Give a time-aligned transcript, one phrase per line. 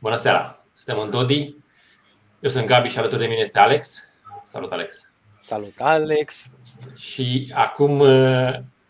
[0.00, 0.56] Bună seara!
[0.74, 1.56] Suntem în Dodi.
[2.40, 4.14] Eu sunt Gabi și alături de mine este Alex.
[4.44, 5.10] Salut, Alex!
[5.40, 6.46] Salut, Alex!
[6.96, 8.00] Și acum,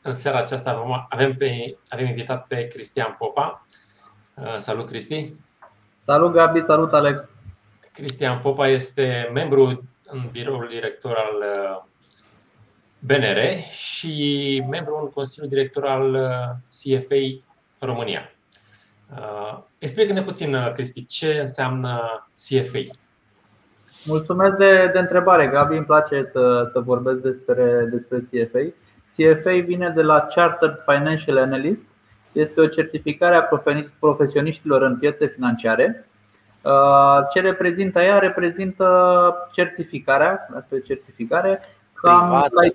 [0.02, 3.66] în seara aceasta, avem, pe, avem invitat pe Cristian Popa.
[4.58, 5.32] Salut, Cristi!
[6.04, 6.62] Salut, Gabi!
[6.62, 7.28] Salut, Alex!
[7.92, 11.44] Cristian Popa este membru în biroul director al
[12.98, 16.12] BNR și membru în Consiliul Director al
[16.68, 17.46] CFA
[17.78, 18.32] România.
[19.10, 22.00] Uh, explică-ne puțin, uh, Cristi, ce înseamnă
[22.34, 22.78] CFA.
[24.04, 25.76] Mulțumesc de, de întrebare, Gabi.
[25.76, 28.72] Îmi place să, să vorbesc despre, despre CFA.
[29.16, 31.82] CFA vine de la Chartered Financial Analyst.
[32.32, 33.48] Este o certificare a
[33.98, 36.08] profesioniștilor în piețe financiare.
[36.62, 38.18] Uh, ce reprezintă ea?
[38.18, 41.60] Reprezintă certificarea, asta e certificare,
[41.92, 42.74] privată.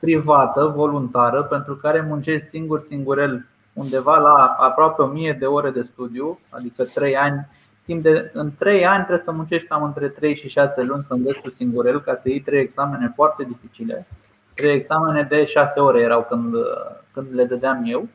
[0.00, 6.38] privată, voluntară, pentru care muncești singur, singurel undeva la aproape 1000 de ore de studiu,
[6.50, 7.46] adică 3 ani.
[7.84, 11.12] Timp de, în 3 ani trebuie să muncești cam între 3 și 6 luni să
[11.12, 14.06] înveți cu singurel ca să iei 3 examene foarte dificile.
[14.54, 16.54] 3 examene de 6 ore erau când,
[17.12, 18.08] când le dădeam eu.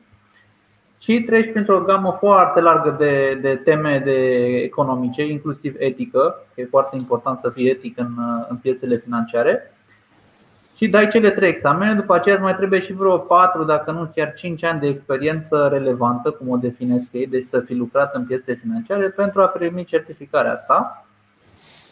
[0.98, 4.18] Și treci printr-o gamă foarte largă de, de teme de
[4.62, 8.08] economice, inclusiv etică, că e foarte important să fii etic în,
[8.48, 9.74] în piețele financiare
[10.80, 14.10] și dai cele trei examene, după aceea îți mai trebuie și vreo 4, dacă nu
[14.14, 18.24] chiar 5 ani de experiență relevantă, cum o definesc ei, deci să fi lucrat în
[18.24, 21.06] piețe financiare pentru a primi certificarea asta.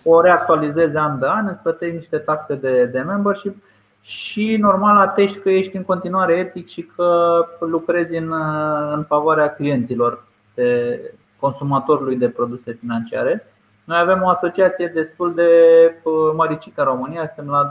[0.04, 3.56] O reactualizezi an de an, îți plătești niște taxe de, de membership
[4.00, 8.32] și normal atești că ești în continuare etic și că lucrezi în,
[8.92, 11.00] în favoarea clienților, de
[11.40, 13.46] consumatorului de produse financiare.
[13.88, 15.50] Noi avem o asociație destul de
[16.34, 17.68] măricică în România, suntem la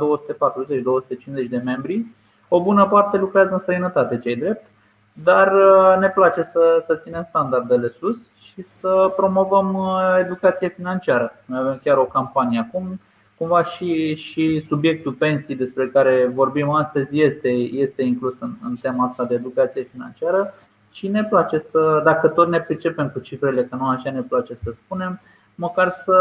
[1.45, 2.05] 240-250 de membri.
[2.47, 4.65] O bună parte lucrează în străinătate, cei drept,
[5.13, 11.33] dar uh, ne place să, să ținem standardele sus și să promovăm uh, educație financiară.
[11.45, 12.99] Noi avem chiar o campanie acum.
[13.37, 19.05] Cumva și, și subiectul pensii despre care vorbim astăzi este, este inclus în, în tema
[19.05, 20.53] asta de educație financiară
[20.91, 24.55] și ne place să, dacă tot ne pricepem cu cifrele, că nu așa ne place
[24.55, 25.19] să spunem,
[25.57, 26.17] măcar să,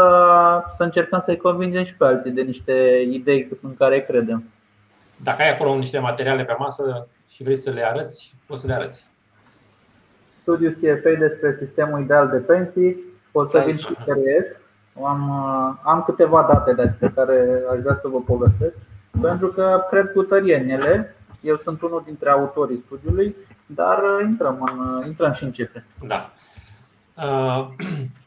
[0.75, 4.43] să încercăm să-i convingem și pe alții de niște idei în care credem.
[5.23, 8.73] Dacă ai acolo niște materiale pe masă și vrei să le arăți, poți să le
[8.73, 9.07] arăți.
[10.41, 14.45] Studiul CFA despre sistemul ideal de pensii, o să vin și creez.
[15.03, 15.31] Am,
[15.83, 18.77] am câteva date despre care aș vrea să vă povestesc,
[19.21, 21.15] pentru că cred cu tărie în ele.
[21.41, 25.85] Eu sunt unul dintre autorii studiului, dar intrăm, în, intrăm și în cifre.
[26.07, 26.29] Da.
[27.15, 27.67] Uh,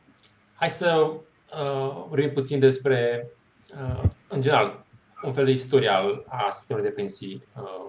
[0.60, 3.30] Hai să uh, vorbim puțin despre,
[3.72, 4.84] uh, în general,
[5.22, 7.88] un fel de istorial a sistemului de pensii uh,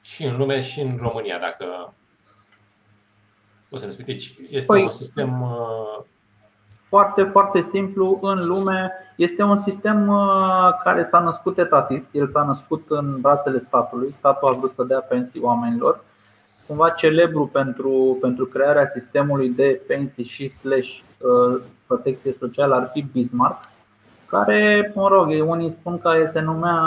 [0.00, 1.94] și în lume și în România, dacă
[3.70, 4.04] o să ne spui.
[4.04, 5.42] Deci este păi, un sistem.
[5.42, 6.04] Uh...
[6.88, 8.18] Foarte, foarte simplu.
[8.22, 12.08] În lume este un sistem uh, care s-a născut etatist.
[12.12, 14.12] El s-a născut în brațele statului.
[14.12, 16.04] Statul a vrut să dea pensii oamenilor.
[16.66, 20.88] Cumva celebru pentru, pentru crearea sistemului de pensii și slash
[21.18, 23.72] uh, protecție socială ar fi Bismarck,
[24.26, 26.80] care, mă rog, unii spun că se numea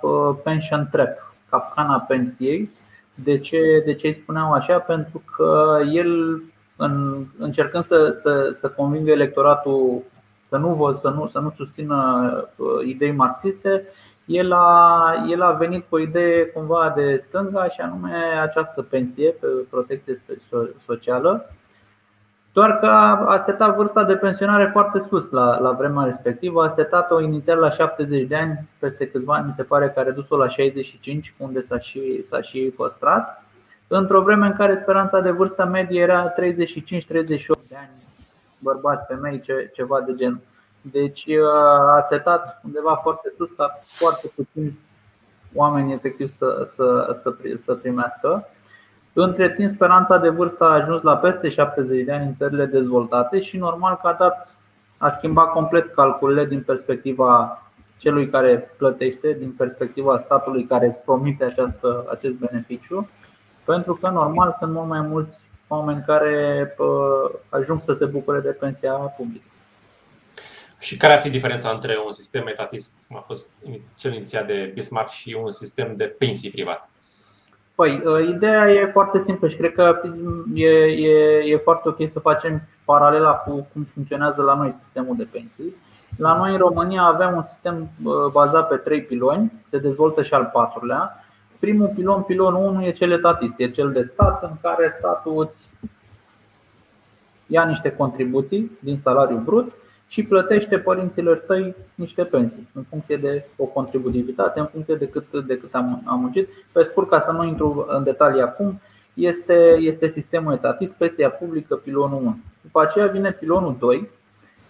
[0.00, 2.70] uh, pension trap, capcana pensiei.
[3.14, 4.78] De ce, de ce îi spuneau așa?
[4.78, 6.42] Pentru că el,
[6.76, 10.02] în, încercând să, să, să convingă electoratul
[10.48, 13.86] să nu, să nu, să nu susțină uh, idei marxiste,
[14.30, 19.30] el a, el a venit cu o idee cumva de stânga și anume această pensie
[19.30, 20.22] pe protecție
[20.86, 21.50] socială
[22.52, 22.86] doar că
[23.26, 26.64] a setat vârsta de pensionare foarte sus la, la vremea respectivă.
[26.64, 30.02] A setat-o inițial la 70 de ani, peste câțiva ani mi se pare că a
[30.02, 33.44] redus-o la 65, unde s-a și, s-a și păstrat.
[33.88, 36.34] Într-o vreme în care speranța de vârstă medie era 35-38
[37.68, 37.90] de ani,
[38.58, 40.40] bărbați, femei, ce, ceva de genul.
[40.80, 41.26] Deci
[41.92, 44.78] a setat undeva foarte sus ca foarte puțin
[45.54, 48.48] oameni efectiv să, să, să, să primească.
[49.12, 53.40] Între timp, speranța de vârstă a ajuns la peste 70 de ani în țările dezvoltate
[53.40, 54.54] și normal că a dat
[54.98, 57.62] a schimbat complet calculele din perspectiva
[57.98, 63.08] celui care plătește, din perspectiva statului care îți promite această, acest beneficiu,
[63.64, 65.38] pentru că normal sunt mult mai mulți
[65.68, 66.76] oameni care
[67.48, 69.44] ajung să se bucure de pensia publică.
[70.80, 73.48] Și care ar fi diferența între un sistem etatist, cum a fost
[73.96, 76.90] cel inițiat de Bismarck, și un sistem de pensii privat?
[77.74, 80.00] Păi, ă, ideea e foarte simplă și cred că
[80.54, 85.28] e, e, e foarte ok să facem paralela cu cum funcționează la noi sistemul de
[85.30, 85.74] pensii.
[86.16, 90.34] La noi în România avem un sistem ă, bazat pe trei piloni, se dezvoltă și
[90.34, 91.24] al patrulea.
[91.58, 95.68] Primul pilon, pilonul 1, e cel etatist, e cel de stat în care statul îți
[97.46, 99.72] ia niște contribuții din salariul brut
[100.10, 105.44] și plătește părinților tăi niște pensii în funcție de o contributivitate, în funcție de cât,
[105.46, 106.48] de cât am, am muncit.
[106.72, 108.80] Pe scurt, ca să nu intru în detalii acum,
[109.14, 112.36] este, este sistemul etatist, pestea publică, pilonul 1.
[112.60, 114.08] După aceea vine pilonul 2,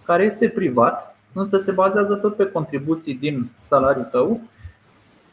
[0.04, 4.30] care este privat, însă se bazează tot pe contribuții din salariul tău.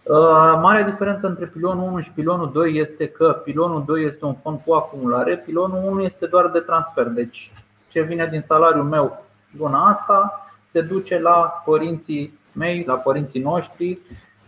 [0.04, 4.36] Uh, marea diferență între pilonul 1 și pilonul 2 este că pilonul 2 este un
[4.36, 7.06] fond cu acumulare, pilonul 1 este doar de transfer.
[7.06, 7.52] Deci
[7.90, 9.26] ce vine din salariul meu
[9.58, 14.00] luna asta se duce la părinții mei, la părinții noștri,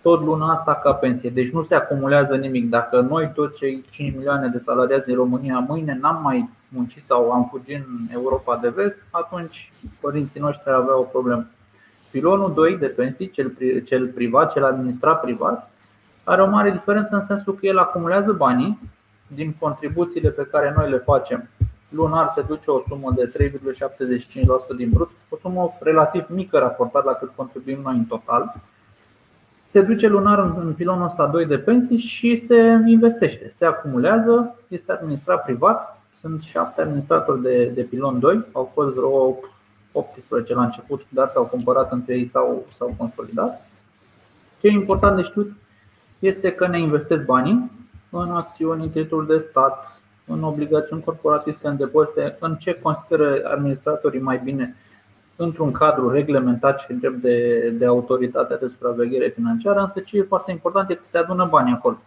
[0.01, 1.29] tot luna asta ca pensie.
[1.29, 2.69] Deci nu se acumulează nimic.
[2.69, 7.31] Dacă noi, toți cei 5 milioane de salariați din România, mâine n-am mai muncit sau
[7.31, 11.45] am fugit în Europa de vest, atunci părinții noștri aveau o problemă.
[12.11, 13.53] Pilonul 2 de pensii, cel,
[13.85, 15.71] cel privat, cel administrat privat,
[16.23, 18.79] are o mare diferență în sensul că el acumulează banii
[19.27, 21.49] din contribuțiile pe care noi le facem
[21.89, 23.51] lunar se duce o sumă de
[24.74, 28.56] 3,75% din brut, o sumă relativ mică raportat la cât contribuim noi în total.
[29.65, 34.91] Se duce lunar în pilonul ăsta 2 de pensii și se investește, se acumulează, este
[34.91, 36.01] administrat privat.
[36.19, 39.38] Sunt șapte administratori de, de pilon 2, au fost vreo
[39.92, 43.69] 18 la început, dar s-au cumpărat între ei sau s-au consolidat.
[44.59, 45.51] Ce e important de știut
[46.19, 47.71] este că ne investesc banii
[48.09, 49.98] în acțiuni, în titluri de stat,
[50.29, 54.75] în obligațiuni corporatiste, în depozite, în ce consideră administratorii mai bine
[55.35, 60.51] într-un cadru reglementat și drept de, de autoritatea de supraveghere financiară, însă ce e foarte
[60.51, 61.97] important e că se adună banii acolo.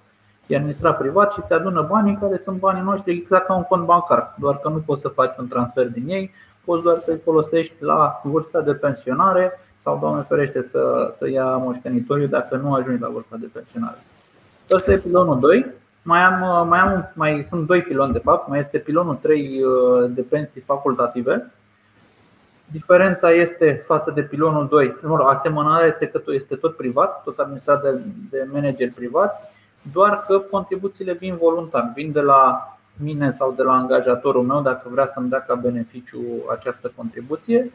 [0.47, 3.85] E administrat privat și se adună banii care sunt banii noștri exact ca un cont
[3.85, 6.31] bancar, doar că nu poți să faci un transfer din ei,
[6.65, 12.27] poți doar să-i folosești la vârsta de pensionare sau, Doamne ferește, să, să ia moștenitoriu
[12.27, 13.99] dacă nu ajungi la vârsta de pensionare.
[14.71, 15.67] Ăsta e pilonul 2.
[16.03, 19.63] Mai am, uh, mai am mai sunt doi piloni de fapt, mai este pilonul 3
[19.63, 21.53] uh, de pensii facultative.
[22.73, 24.97] Diferența este față de pilonul 2.
[25.25, 28.01] Asemănarea este că este tot privat, tot administrat de,
[28.31, 29.43] de manageri privați,
[29.93, 34.89] doar că contribuțiile vin voluntar, vin de la mine sau de la angajatorul meu dacă
[34.91, 36.21] vrea să-mi dea ca beneficiu
[36.51, 37.73] această contribuție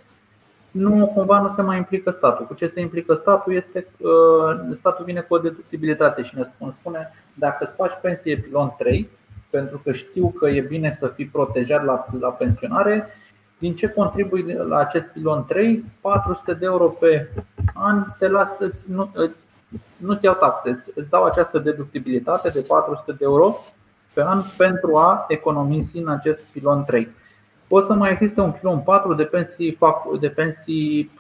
[0.72, 2.46] nu cumva nu se mai implică statul.
[2.46, 6.48] Cu ce se implică statul este că statul vine cu o deductibilitate și ne
[6.80, 9.10] spune dacă îți faci pensie pilon 3,
[9.50, 13.08] pentru că știu că e bine să fii protejat la, la pensionare,
[13.58, 15.84] din ce contribui la acest pilon 3?
[16.02, 17.30] 400 de euro pe
[17.74, 19.12] an te las, nu,
[19.98, 23.56] nu-ți iau taxe, îți dau această deductibilitate de 400 de euro
[24.14, 27.10] pe an pentru a economisi în acest pilon 3.
[27.68, 29.78] O să mai existe un pilon 4 de pensii,
[30.20, 31.12] de pensii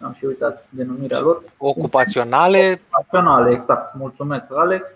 [0.00, 1.42] am și uitat denumirea lor.
[1.56, 2.80] Ocupaționale.
[2.90, 3.94] Ocupaționale, exact.
[3.94, 4.94] Mulțumesc, Alex.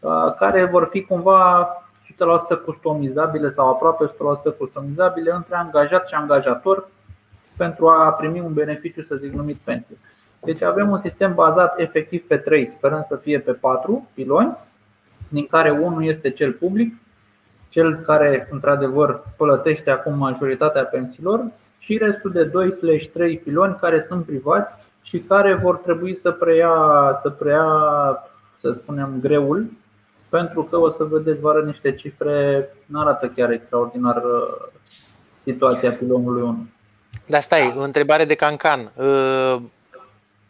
[0.00, 1.68] Uh, care vor fi cumva
[2.58, 6.88] 100% customizabile sau aproape 100% customizabile între angajat și angajator
[7.56, 9.98] pentru a primi un beneficiu, să zic, numit pensie.
[10.40, 14.56] Deci avem un sistem bazat efectiv pe 3, sperăm să fie pe 4 piloni,
[15.28, 16.94] din care unul este cel public,
[17.74, 21.44] cel care într-adevăr plătește acum majoritatea pensiilor
[21.78, 26.72] și restul de 2/3 piloni care sunt privați și care vor trebui să preia,
[27.22, 27.66] să preia,
[28.60, 29.66] să spunem, greul,
[30.28, 34.54] pentru că o să vedeți, vă arăt niște cifre, nu arată chiar extraordinar uh,
[35.42, 36.66] situația pilonului 1.
[37.26, 38.92] Dar stai, o întrebare de cancan.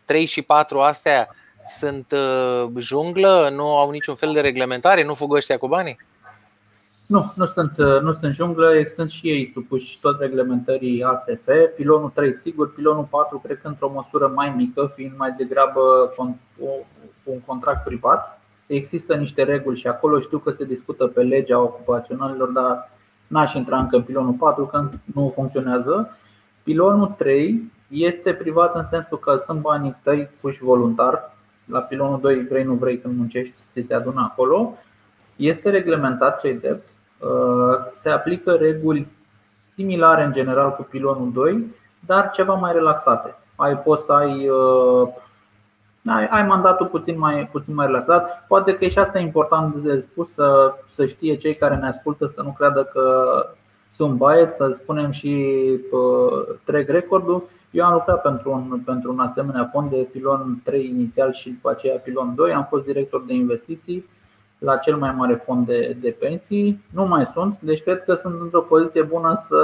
[0.05, 1.29] 3 uh, și 4 astea
[1.79, 5.97] sunt uh, junglă, nu au niciun fel de reglementare, nu fug ăștia cu banii?
[7.07, 11.49] Nu, nu sunt, nu sunt junglă, sunt și ei supuși tot reglementării ASF.
[11.77, 16.15] Pilonul 3 sigur, pilonul 4 cred că într-o măsură mai mică, fiind mai degrabă
[17.25, 18.41] un contract privat.
[18.67, 22.91] Există niște reguli și acolo știu că se discută pe legea ocupaționalilor, dar
[23.27, 26.17] n-aș intra încă în pilonul 4 că nu funcționează.
[26.63, 31.37] Pilonul 3 este privat în sensul că sunt banii tăi puși voluntar.
[31.65, 34.79] La pilonul 2 vrei, nu vrei când muncești, ți se adună acolo.
[35.37, 36.94] Este reglementat ce drept Uh,
[37.95, 39.07] se aplică reguli
[39.75, 41.75] similare în general cu pilonul 2,
[42.07, 43.35] dar ceva mai relaxate.
[43.57, 45.09] Ai poți să ai uh,
[46.07, 48.47] ai, ai mandatul puțin mai, puțin mai relaxat.
[48.47, 52.27] Poate că e și asta important de spus să, să știe cei care ne ascultă
[52.27, 53.35] să nu creadă că
[53.93, 55.57] sunt băieți, să spunem și
[55.91, 57.43] uh, trec recordul.
[57.71, 61.71] Eu am lucrat pentru un, pentru un asemenea fond de pilon 3 inițial și după
[61.71, 62.53] aceea pilon 2.
[62.53, 64.09] Am fost director de investiții
[64.59, 66.85] la cel mai mare fond de, de pensii.
[66.91, 69.63] Nu mai sunt, deci cred că sunt într-o poziție bună să,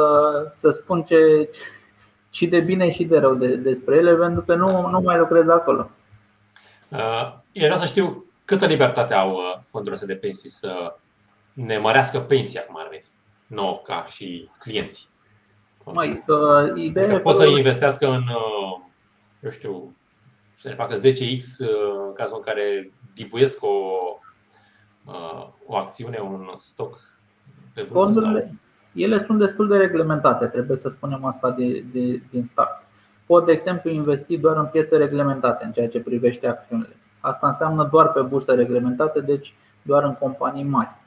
[0.55, 1.51] să spun ce
[2.31, 5.49] și de bine și de rău de, despre ele, pentru că nu, nu mai lucrez
[5.49, 5.91] acolo.
[6.89, 10.97] Uh, eu vreau să știu câtă libertate au uh, fondurile de pensii să
[11.53, 13.05] ne mărească pensia, cum ar veni,
[13.47, 15.09] nouă ca și clienții.
[15.85, 18.81] Mai, uh, ideea adică pot să investească în, uh,
[19.41, 19.97] eu știu,
[20.57, 23.69] să ne facă 10x uh, în cazul în care dibuiesc o,
[25.11, 27.01] uh, o acțiune, un stoc
[27.75, 28.05] pe bursă?
[28.05, 28.55] Fondurile,
[28.93, 32.83] ele sunt destul de reglementate, trebuie să spunem asta de, de, din start.
[33.27, 36.97] Pot, de exemplu, investi doar în piețe reglementate în ceea ce privește acțiunile.
[37.21, 40.99] Asta înseamnă doar pe burse reglementate, deci doar în companii mari.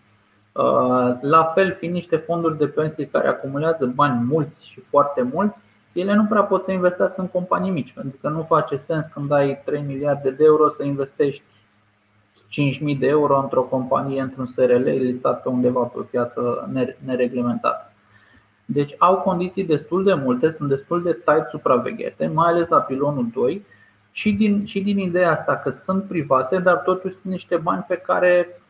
[0.52, 5.62] Uh, la fel, fiind niște fonduri de pensii care acumulează bani mulți și foarte mulți,
[5.94, 9.32] ele nu prea pot să investească în companii mici, pentru că nu face sens când
[9.32, 11.44] ai 3 miliarde de euro să investești
[12.62, 16.70] 5.000 de euro într-o companie, într-un SRL listat pe undeva pe o piață
[17.06, 17.92] nereglementată.
[18.66, 23.28] Deci au condiții destul de multe, sunt destul de tight supraveghete, mai ales la pilonul
[23.34, 23.66] 2
[24.12, 27.96] și din, și din ideea asta că sunt private, dar totuși sunt niște bani pe
[27.96, 28.62] care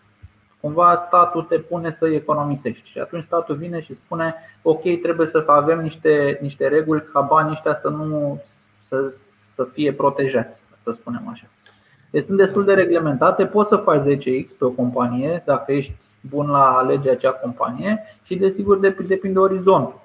[0.59, 2.89] cumva statul te pune să economisești.
[2.89, 7.51] Și atunci statul vine și spune: Ok, trebuie să avem niște, niște reguli ca banii
[7.51, 8.41] ăștia să nu
[8.81, 9.13] să,
[9.53, 11.45] să fie protejați, să spunem așa.
[12.13, 16.49] Deci sunt destul de reglementate, poți să faci 10x pe o companie dacă ești bun
[16.49, 20.01] la a alege acea companie și desigur depinde orizontul.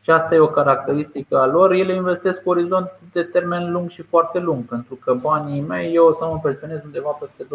[0.00, 1.72] Și asta e o caracteristică a lor.
[1.72, 6.06] Ele investesc cu orizont de termen lung și foarte lung, pentru că banii mei eu
[6.06, 7.46] o să mă pensionez undeva peste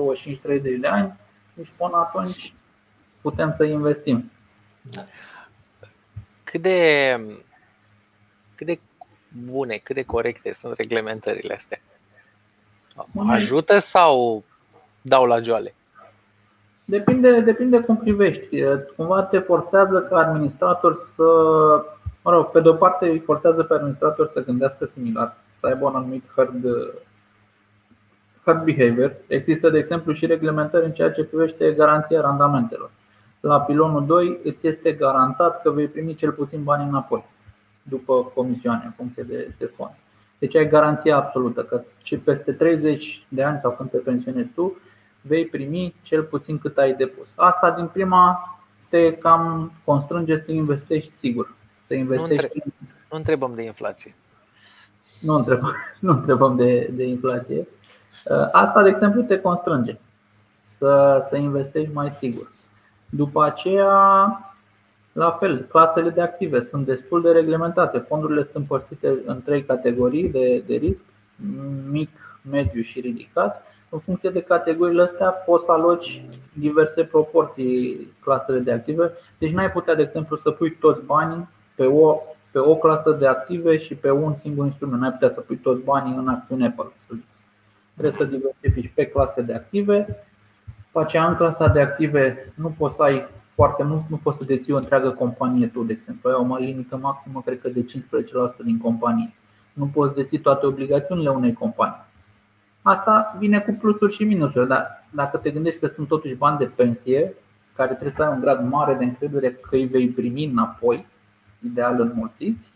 [0.59, 1.15] 25-30 de ani
[1.53, 2.53] deci până atunci
[3.21, 4.31] putem să investim.
[4.81, 5.05] Da.
[6.43, 7.15] Cât de,
[8.55, 8.79] cât de
[9.45, 11.79] bune, cât de corecte sunt reglementările astea?
[13.27, 14.43] Ajută sau
[15.01, 15.75] dau la joale?
[16.85, 18.63] Depinde, depinde cum privești.
[18.95, 21.23] Cumva te forțează ca administrator să.
[22.21, 25.85] Mă rog, pe de o parte îi forțează pe administrator să gândească similar, să aibă
[25.85, 26.65] un anumit herd
[28.49, 32.91] hard behavior, există, de exemplu, și reglementări în ceea ce privește garanția randamentelor.
[33.39, 37.25] La pilonul 2 îți este garantat că vei primi cel puțin bani înapoi
[37.83, 39.91] după comisioane în funcție de, de fond.
[40.39, 44.77] Deci ai garanția absolută că și peste 30 de ani sau când te pensionezi tu,
[45.21, 47.27] vei primi cel puțin cât ai depus.
[47.35, 51.55] Asta din prima te cam constrânge să investești sigur.
[51.85, 52.33] Să investești.
[52.33, 52.71] Nu, întreb,
[53.09, 54.15] nu întrebăm de inflație.
[55.21, 57.67] Nu întrebăm, nu întrebăm de, de inflație.
[58.25, 59.97] Uh, asta, de exemplu, te constrânge
[60.59, 62.51] să, să investești mai sigur.
[63.09, 64.48] După aceea,
[65.11, 67.97] la fel, clasele de active sunt destul de reglementate.
[67.97, 71.03] Fondurile sunt împărțite în trei categorii de, de risc,
[71.89, 72.09] mic,
[72.51, 73.63] mediu și ridicat.
[73.89, 76.23] În funcție de categoriile astea poți să aloci
[76.53, 79.11] diverse proporții clasele de active.
[79.37, 82.17] Deci nu ai putea, de exemplu, să pui toți banii pe o,
[82.51, 84.99] pe o clasă de active și pe un singur instrument.
[84.99, 87.23] Nu ai putea să pui toți banii în acțiune Apple, să zic.
[87.97, 90.25] Trebuie să diversifici pe clase de active.
[90.85, 93.27] După aceea, în clasa de active nu poți să ai
[93.59, 96.29] foarte mult, nu poți să deții o întreagă companie tu, de exemplu.
[96.29, 97.85] Ai o limită maximă, cred că de 15%
[98.63, 99.33] din companie.
[99.73, 102.05] Nu poți deții toate obligațiunile unei companii.
[102.81, 106.65] Asta vine cu plusuri și minusuri, dar dacă te gândești că sunt totuși bani de
[106.65, 107.33] pensie,
[107.75, 111.05] care trebuie să ai un grad mare de încredere că îi vei primi înapoi,
[111.65, 112.71] ideal înmulțiți,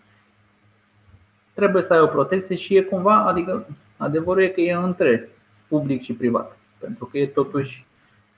[1.56, 3.66] trebuie să ai o protecție și e cumva, adică
[3.98, 5.30] Adevărul e că e între
[5.68, 7.86] public și privat, pentru că e totuși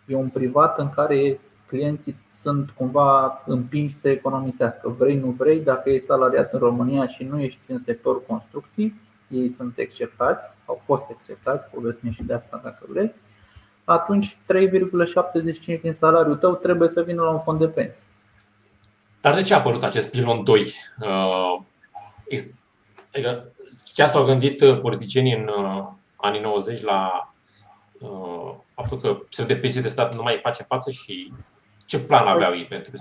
[0.08, 4.90] e un privat în care clienții sunt cumva împinși să economisească.
[4.90, 9.50] Vrei, nu vrei, dacă ești salariat în România și nu ești în sectorul construcții, ei
[9.50, 13.20] sunt acceptați, au fost acceptați, povestim și de asta dacă vreți,
[13.84, 14.38] atunci
[15.78, 18.04] 3,75 din salariul tău trebuie să vină la un fond de pensii.
[19.22, 20.62] Dar de ce a apărut acest pilon 2?
[21.00, 21.64] Uh,
[23.16, 23.52] Adică
[23.94, 27.34] chiar s-au gândit uh, politicienii în uh, anii 90 la
[28.00, 31.34] uh, faptul că sistemul de pensie de stat nu mai face față și
[31.86, 32.92] ce plan aveau ei pentru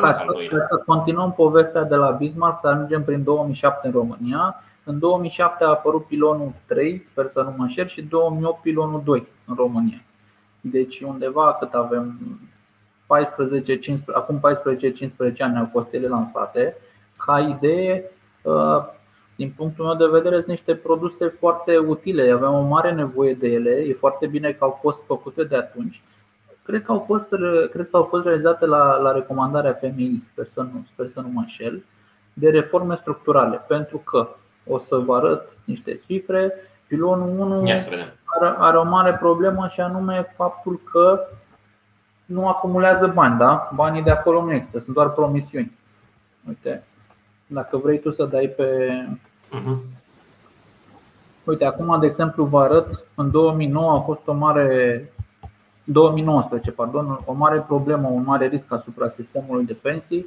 [0.00, 4.62] ca să, ca să continuăm povestea de la Bismarck, să ajungem prin 2007 în România.
[4.84, 9.26] În 2007 a apărut pilonul 3, sper să nu mă înșel, și 2008 pilonul 2
[9.46, 10.02] în România.
[10.60, 12.18] Deci undeva cât avem
[13.06, 14.40] 14, 15, acum
[15.30, 16.76] 14-15 ani au fost ele lansate.
[17.16, 18.10] Ca idee,
[19.36, 22.30] din punctul meu de vedere, sunt niște produse foarte utile.
[22.30, 23.70] Aveam o mare nevoie de ele.
[23.70, 26.02] E foarte bine că au fost făcute de atunci.
[26.64, 27.28] Cred că au fost,
[27.70, 31.28] cred că au fost realizate la, la recomandarea FMI, sper să, nu, sper să nu
[31.32, 31.84] mă înșel,
[32.32, 33.64] de reforme structurale.
[33.68, 34.28] Pentru că
[34.66, 36.52] o să vă arăt niște cifre.
[36.86, 37.62] Pilonul 1
[38.40, 41.26] are, are o mare problemă și anume faptul că
[42.24, 43.70] nu acumulează bani, da?
[43.74, 45.78] Banii de acolo nu există, sunt doar promisiuni.
[46.48, 46.84] Uite,
[47.46, 48.88] dacă vrei tu să dai pe.
[49.48, 50.02] Uh-huh.
[51.44, 55.12] Uite, acum, de exemplu, vă arăt, în 2009 a fost o mare
[55.84, 60.26] 2019, pardon, o mare problemă, un mare risc asupra sistemului de pensii.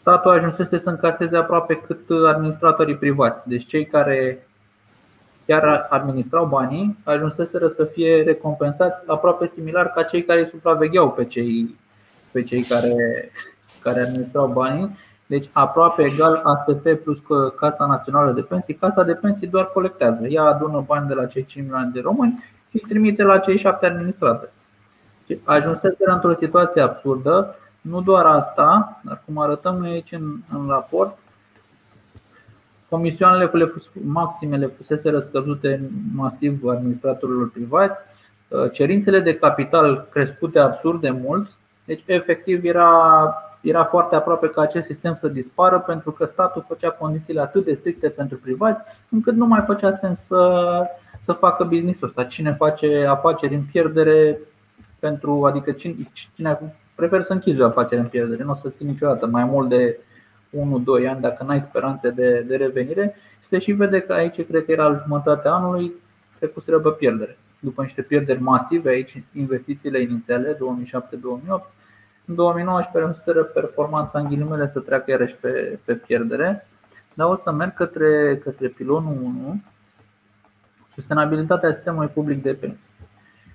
[0.00, 3.48] statul ajunsese să încaseze aproape cât administratorii privați.
[3.48, 4.46] Deci cei care
[5.46, 11.76] chiar administrau banii ajunseseră să fie recompensați aproape similar ca cei care supravegheau pe cei,
[12.30, 12.94] pe cei care,
[13.82, 14.98] care administrau banii.
[15.26, 17.18] Deci aproape egal ASF plus
[17.56, 18.74] Casa Națională de Pensii.
[18.74, 20.26] Casa de Pensii doar colectează.
[20.26, 23.58] Ea adună bani de la cei 5 milioane de români și îi trimite la cei
[23.58, 24.50] 7 administratori.
[25.26, 27.56] Deci ajunseseră într-o situație absurdă.
[27.80, 31.18] Nu doar asta, dar cum arătăm noi aici în, în raport,
[32.88, 33.72] comisioanele
[34.04, 38.02] maximele fusese răscăzute masiv administratorilor privați,
[38.48, 41.48] uh, cerințele de capital crescute absurd de mult,
[41.84, 46.90] deci efectiv era, era foarte aproape ca acest sistem să dispară pentru că statul făcea
[46.90, 50.82] condițiile atât de stricte pentru privați încât nu mai făcea sens să,
[51.24, 52.24] să facă business-ul ăsta.
[52.24, 54.38] Cine face afaceri în pierdere
[54.98, 55.94] pentru, adică cine,
[56.34, 56.58] cine
[56.94, 59.98] prefer să închizi o afacere în pierdere, nu o să ții niciodată mai mult de
[60.50, 63.16] 1-2 ani dacă n-ai speranțe de, de revenire.
[63.40, 65.92] Se și vede că aici, cred că era jumătatea anului,
[66.38, 67.38] trecuseră pe pierdere.
[67.60, 70.58] După niște pierderi masive aici, investițiile inițiale, 2007-2008,
[72.26, 76.68] în 2019 înceră performanța în ghilimele să treacă iarăși pe, pe pierdere,
[77.14, 79.60] dar o să merg către, către pilonul 1,
[80.94, 82.92] sustenabilitatea sistemului public de pensii.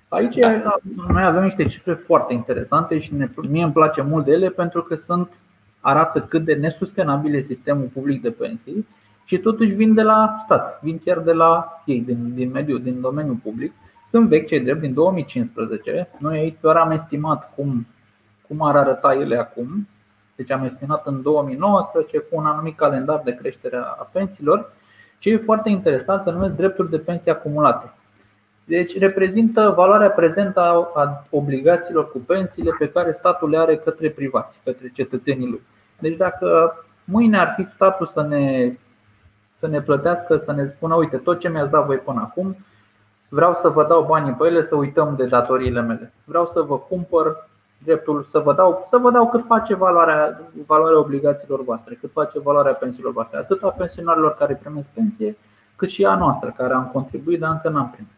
[0.08, 0.76] Aici da.
[1.08, 4.82] noi avem niște cifre foarte interesante și ne, mie îmi place mult de ele pentru
[4.82, 5.32] că sunt
[5.80, 8.86] arată cât de nesustenabil e sistemul public de pensii
[9.24, 13.00] și totuși vin de la stat, vin chiar de la ei, din, din mediul, din
[13.00, 13.72] domeniul public.
[14.06, 16.08] Sunt vechi cei drept din 2015.
[16.18, 17.86] Noi aici doar am estimat cum,
[18.48, 19.88] cum ar arăta ele acum.
[20.36, 24.72] Deci am estimat în 2019 cu un anumit calendar de creștere a pensiilor.
[25.20, 27.92] Ce e foarte interesant să numesc drepturi de pensii acumulate.
[28.64, 34.60] Deci reprezintă valoarea prezentă a obligațiilor cu pensiile pe care statul le are către privați,
[34.64, 35.60] către cetățenii lui.
[35.98, 36.74] Deci dacă
[37.04, 38.72] mâine ar fi statul să ne,
[39.58, 42.56] să ne plătească, să ne spună, uite, tot ce mi-ați dat voi până acum,
[43.28, 46.12] vreau să vă dau banii pe ele să uităm de datoriile mele.
[46.24, 47.48] Vreau să vă cumpăr
[47.84, 52.38] dreptul să vă dau, să vă dau cât face valoarea, valoarea obligațiilor voastre, cât face
[52.40, 55.36] valoarea pensiilor voastre, atât a pensionarilor care primesc pensie,
[55.76, 58.12] cât și a noastră, care am contribuit, dar încă n-am primit.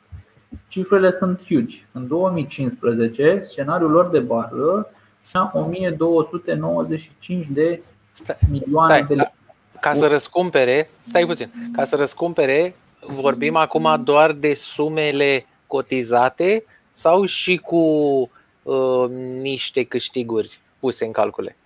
[0.68, 1.77] Cifrele sunt huge.
[1.92, 4.90] În 2015, scenariul lor de bază
[5.35, 7.83] era 1295 de
[8.51, 9.33] milioane stai, de lei.
[9.81, 12.75] Ca să răscumpere, stai puțin, ca să răscumpere,
[13.20, 17.81] vorbim acum doar de sumele cotizate sau și cu
[18.62, 19.09] uh,
[19.40, 21.57] niște câștiguri puse în calcule?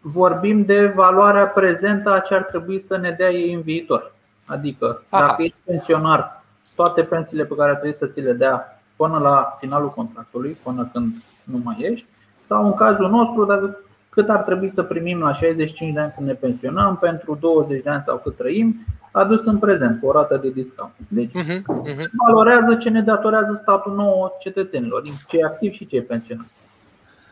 [0.00, 4.14] Vorbim de valoarea prezentă a ce ar trebui să ne dea ei în viitor.
[4.44, 5.26] Adică, Aha.
[5.26, 9.88] dacă ești pensionar toate pensiile pe care trebuie să ți le dea până la finalul
[9.88, 11.12] contractului, până când
[11.44, 12.06] nu mai ești,
[12.38, 13.78] sau în cazul nostru, dacă
[14.10, 17.90] cât ar trebui să primim la 65 de ani când ne pensionăm, pentru 20 de
[17.90, 20.92] ani sau cât trăim, adus în prezent cu o rată de discount.
[21.08, 22.06] Deci uh-huh, uh-huh.
[22.26, 26.48] valorează ce ne datorează statul nouă cetățenilor, cei activi și cei pensionari.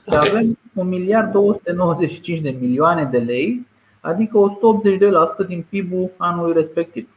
[0.04, 0.28] Okay.
[0.28, 3.66] avem 1 miliard 295 de milioane de lei,
[4.00, 4.58] adică
[5.44, 7.08] 182% din PIB-ul anului respectiv.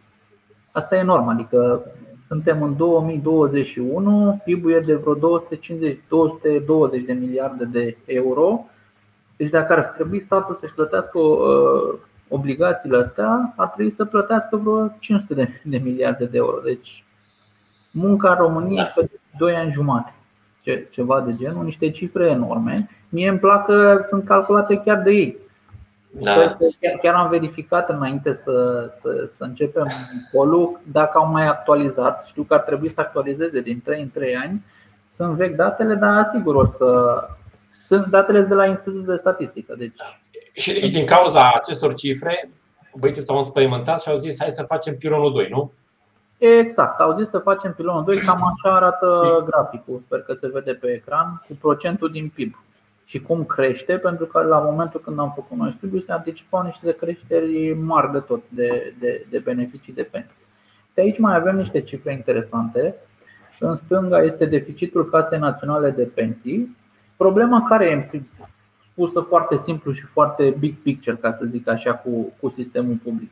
[0.71, 1.83] Asta e enorm, adică
[2.27, 5.39] suntem în 2021, PIB-ul e de vreo
[6.99, 8.65] 250-220 de miliarde de euro.
[9.37, 11.93] Deci dacă ar trebui statul să-și plătească uh,
[12.31, 16.59] obligațiile astea, ar trebui să plătească vreo 500 de, de miliarde de euro.
[16.63, 17.03] Deci
[17.91, 20.13] munca României pe 2 ani jumate.
[20.61, 22.89] Ce, ceva de genul, niște cifre enorme.
[23.09, 25.37] Mie îmi plac că sunt calculate chiar de ei.
[26.11, 26.55] Da.
[26.79, 29.85] Chiar, chiar am verificat înainte să, să, să începem
[30.31, 32.25] polul dacă au mai actualizat.
[32.25, 34.65] Știu că ar trebui să actualizeze din 3 în 3 ani.
[35.09, 37.19] Sunt vechi datele, dar sigur o să.
[37.87, 39.75] Sunt datele de la Institutul de Statistică.
[39.77, 40.01] Deci...
[40.51, 42.49] Și din cauza acestor cifre,
[42.99, 45.71] băieții s-au înspăimântat și au zis hai să facem pilonul 2, nu?
[46.37, 50.73] Exact, au zis să facem pilonul 2, cam așa arată graficul, sper că se vede
[50.73, 52.55] pe ecran, cu procentul din PIB
[53.05, 56.91] și cum crește, pentru că la momentul când am făcut noi studiul se anticipau niște
[56.91, 60.45] creșteri mari de tot de, de, de beneficii de pensii.
[60.93, 62.95] De aici mai avem niște cifre interesante.
[63.59, 66.77] În stânga este deficitul Casei Naționale de Pensii.
[67.15, 67.93] Problema care e
[68.91, 73.29] spusă foarte simplu și foarte big picture, ca să zic așa, cu, cu sistemul public.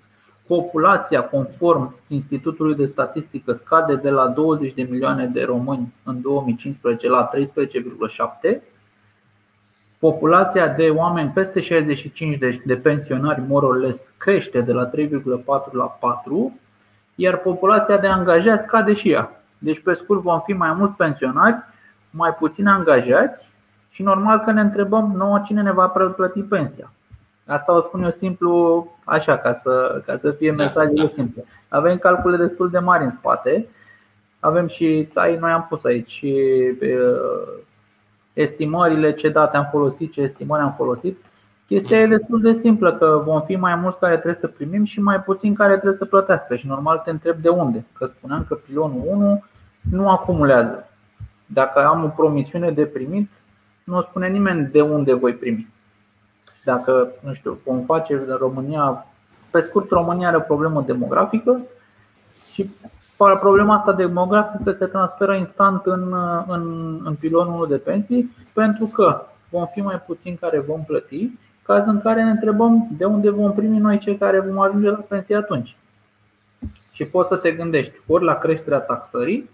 [0.47, 7.09] Populația, conform Institutului de Statistică, scade de la 20 de milioane de români în 2015
[7.09, 8.59] la 13,7
[9.99, 15.71] Populația de oameni peste 65 de, de pensionari more or less crește de la 3,4
[15.71, 16.59] la 4,
[17.15, 19.41] iar populația de angajați scade și ea.
[19.57, 21.55] Deci, pe scurt, vom fi mai mulți pensionari,
[22.09, 23.49] mai puțini angajați
[23.89, 26.91] și normal că ne întrebăm nouă cine ne va plăti pensia.
[27.45, 31.11] Asta o spun eu simplu, așa, ca să, ca să fie mesajele da, da.
[31.13, 31.45] simple.
[31.67, 33.67] Avem calcule destul de mari în spate.
[34.39, 36.35] Avem și, ai, noi am pus aici și
[36.81, 37.61] uh,
[38.33, 41.17] estimările, ce date am folosit, ce estimări am folosit.
[41.67, 45.01] Chestia e destul de simplă, că vom fi mai mulți care trebuie să primim și
[45.01, 46.55] mai puțini care trebuie să plătească.
[46.55, 47.85] Și normal te întreb de unde.
[47.93, 49.43] Că spuneam că pilonul 1
[49.91, 50.89] nu acumulează.
[51.45, 53.31] Dacă am o promisiune de primit,
[53.89, 55.67] nu spune nimeni de unde voi primi.
[56.63, 59.05] Dacă, nu știu, vom face în România,
[59.51, 61.61] pe scurt, România are o problemă demografică
[62.51, 62.69] și
[63.17, 66.13] problema asta demografică se transferă instant în,
[66.47, 71.29] în, în pilonul de pensii pentru că vom fi mai puțini care vom plăti,
[71.63, 75.05] caz în care ne întrebăm de unde vom primi noi cei care vom ajunge la
[75.07, 75.77] pensie atunci.
[76.91, 79.49] Și poți să te gândești ori la creșterea taxării,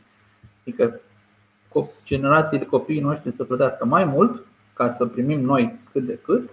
[0.62, 1.00] adică
[2.06, 6.50] generațiile copiii noștri să plătească mai mult ca să primim noi cât de cât,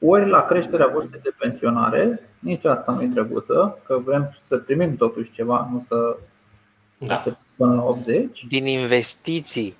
[0.00, 4.96] ori la creșterea vârstei de pensionare, nici asta nu e drăguță, că vrem să primim
[4.96, 6.16] totuși ceva, nu să
[6.98, 7.22] da.
[7.56, 8.44] până la 80.
[8.48, 9.76] Din investiții.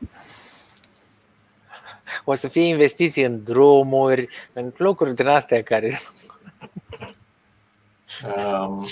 [2.24, 6.00] O să fie investiții în drumuri, în locuri din astea care.
[8.24, 8.86] Um,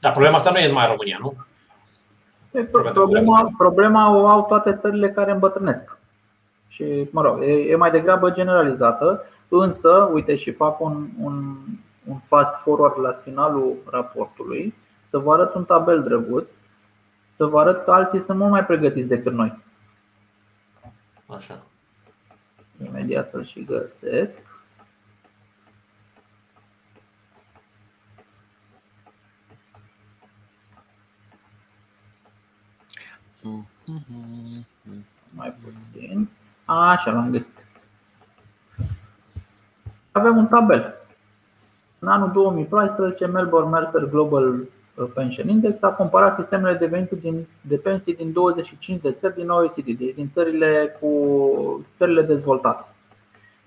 [0.00, 1.36] dar problema asta nu e numai în România, nu?
[2.92, 5.98] Problema, problema o au toate țările care îmbătrânesc.
[6.68, 11.54] Și, mă rog, e, e mai degrabă generalizată, însă, uite, și fac un, un,
[12.04, 14.74] un fast forward la finalul raportului,
[15.10, 16.50] să vă arăt un tabel drăguț,
[17.28, 19.58] să vă arăt că alții sunt mult mai pregătiți decât noi.
[21.26, 21.62] Așa.
[22.86, 24.38] Imediat să-l și găsesc.
[35.30, 36.28] Mai puțin.
[36.64, 37.64] Așa, l-am găsit.
[40.12, 40.94] Avem un tabel.
[41.98, 44.60] În anul 2014, Melbourne Mercer Global
[45.14, 49.48] Pension Index a comparat sistemele de venituri din, de pensii din 25 de țări din
[49.48, 52.84] OECD, deci din țările, cu, țările dezvoltate.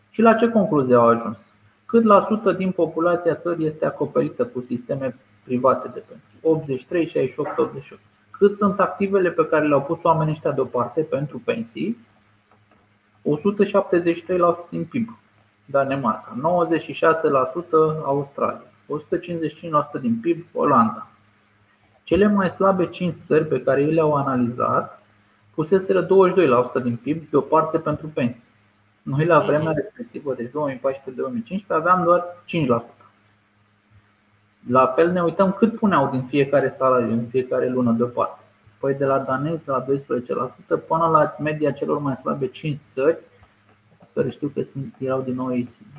[0.09, 1.53] Și la ce concluzie au ajuns?
[1.85, 6.37] Cât la sută din populația țării este acoperită cu sisteme private de pensii?
[6.41, 7.99] 83, 68, 88
[8.37, 11.97] cât sunt activele pe care le-au pus oamenii ăștia deoparte pentru pensii,
[14.67, 15.17] 173% din PIB
[15.65, 16.41] Danemarca, 96%
[18.03, 18.63] Australia,
[19.97, 21.07] 155% din PIB Olanda.
[22.03, 25.03] Cele mai slabe 5 țări pe care ei le-au analizat
[25.53, 26.07] puseseră 22%
[26.83, 28.43] din PIB deoparte pentru pensii.
[29.01, 30.51] Noi la vremea respectivă, deci 2014-2015,
[31.67, 33.02] aveam doar 5%.
[34.69, 38.39] La fel ne uităm cât puneau din fiecare salariu, în fiecare lună deoparte.
[38.79, 39.87] Păi de la danezi la 12%
[40.87, 43.17] până la media celor mai slabe 5 țări,
[44.13, 45.97] care știu că sunt, erau din OECD,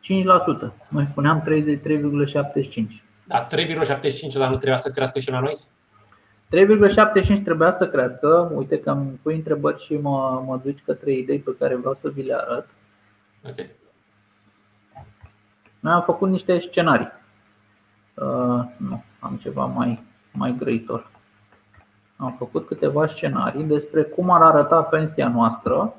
[0.00, 0.72] 5%.
[0.88, 1.44] Noi puneam 33,75%.
[3.26, 3.50] Da, 3,75%
[4.38, 5.58] dar nu trebuia să crească și la noi?
[7.36, 8.52] 3,75 trebuia să crească.
[8.54, 12.08] Uite că îmi pui întrebări și mă, mă duci către idei pe care vreau să
[12.08, 12.66] vi le arăt.
[13.50, 13.70] Okay.
[15.84, 17.12] Noi am făcut niște scenarii.
[18.14, 21.10] Uh, nu, am ceva mai, mai grăitor.
[22.16, 25.94] Am făcut câteva scenarii despre cum ar arăta pensia noastră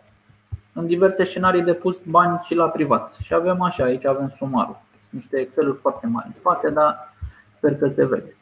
[0.73, 3.17] în diverse scenarii de pus bani și la privat.
[3.21, 4.81] Și avem așa, aici avem sumarul.
[5.09, 7.13] Niște Excel-uri foarte mari în spate, dar
[7.57, 8.37] sper că se vede.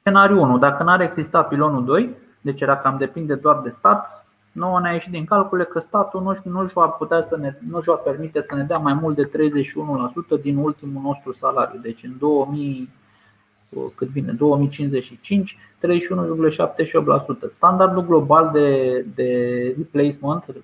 [0.00, 0.58] Scenariul 1.
[0.58, 4.26] Dacă n-ar exista pilonul 2, deci dacă am depinde doar de stat,
[4.58, 7.76] nouă ne-a ieșit din calcule că statul nu, nu își va putea să ne, nu
[7.76, 9.30] își va permite să ne dea mai mult de
[10.38, 11.80] 31% din ultimul nostru salariu.
[11.82, 12.90] Deci în 2000,
[13.94, 15.56] cât vine, 2055,
[17.46, 17.48] 31,78%.
[17.48, 20.54] Standardul global de, de replacement, uh,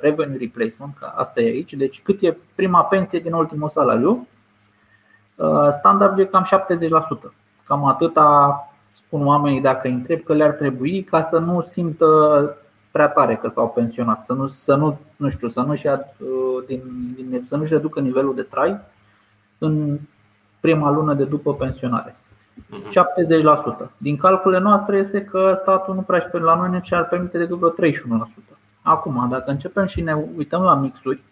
[0.00, 4.28] revenue replacement, că asta e aici, deci cât e prima pensie din ultimul salariu,
[5.36, 7.32] uh, standardul e cam 70%.
[7.66, 8.56] Cam atâta
[8.92, 12.56] spun oamenii dacă îi întreb că le-ar trebui ca să nu simtă
[12.92, 16.64] prea tare că s-au pensionat, să nu, să nu, nu știu, să nu-și, ia, uh,
[16.66, 16.80] din,
[17.14, 18.80] din, să nu-și reducă nivelul de trai
[19.58, 19.98] în
[20.60, 22.16] prima lună de după pensionare.
[23.86, 23.90] 70%.
[23.96, 27.90] Din calculele noastre este că statul nu prea la noi ne ar permite decât vreo
[27.90, 28.58] 31%.
[28.82, 31.22] Acum, dacă începem și ne uităm la mixuri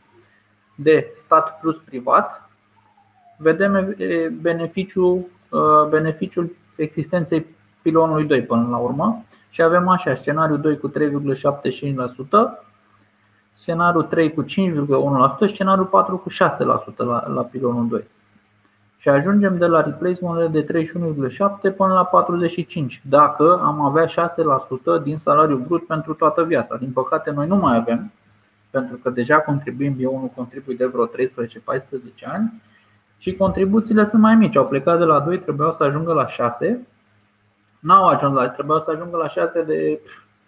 [0.74, 2.50] de stat plus privat,
[3.36, 3.96] vedem
[4.40, 7.46] beneficiul, uh, beneficiul existenței
[7.82, 10.94] pilonului 2 până la urmă și avem așa, scenariul 2 cu 3,75%,
[13.54, 14.48] scenariul 3 cu 5,1%,
[15.46, 16.34] scenariul 4 cu 6%
[16.96, 18.04] la, la pilonul 2.
[18.96, 25.18] Și ajungem de la replacement de 31,7 până la 45, dacă am avea 6% din
[25.18, 26.76] salariul brut pentru toată viața.
[26.76, 28.10] Din păcate, noi nu mai avem
[28.70, 31.10] pentru că deja contribuim, eu nu contribui de vreo 13-14
[32.24, 32.62] ani
[33.18, 34.56] și contribuțiile sunt mai mici.
[34.56, 36.86] Au plecat de la 2, trebuiau să ajungă la 6.
[37.80, 40.00] N-au ajuns la, trebuiau să ajungă la 6 de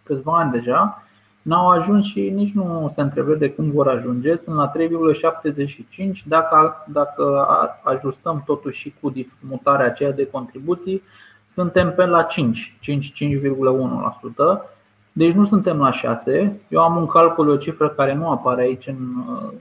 [0.03, 1.03] câțiva ani deja.
[1.43, 4.37] N-au ajuns și nici nu se întrevede când vor ajunge.
[4.37, 6.25] Sunt la 3,75.
[6.25, 7.47] Dacă, dacă
[7.83, 11.03] ajustăm totuși și cu mutarea aceea de contribuții,
[11.51, 14.73] suntem pe la 5, 5, 5,1%.
[15.13, 16.61] Deci nu suntem la 6.
[16.69, 18.97] Eu am un calcul, o cifră care nu apare aici în,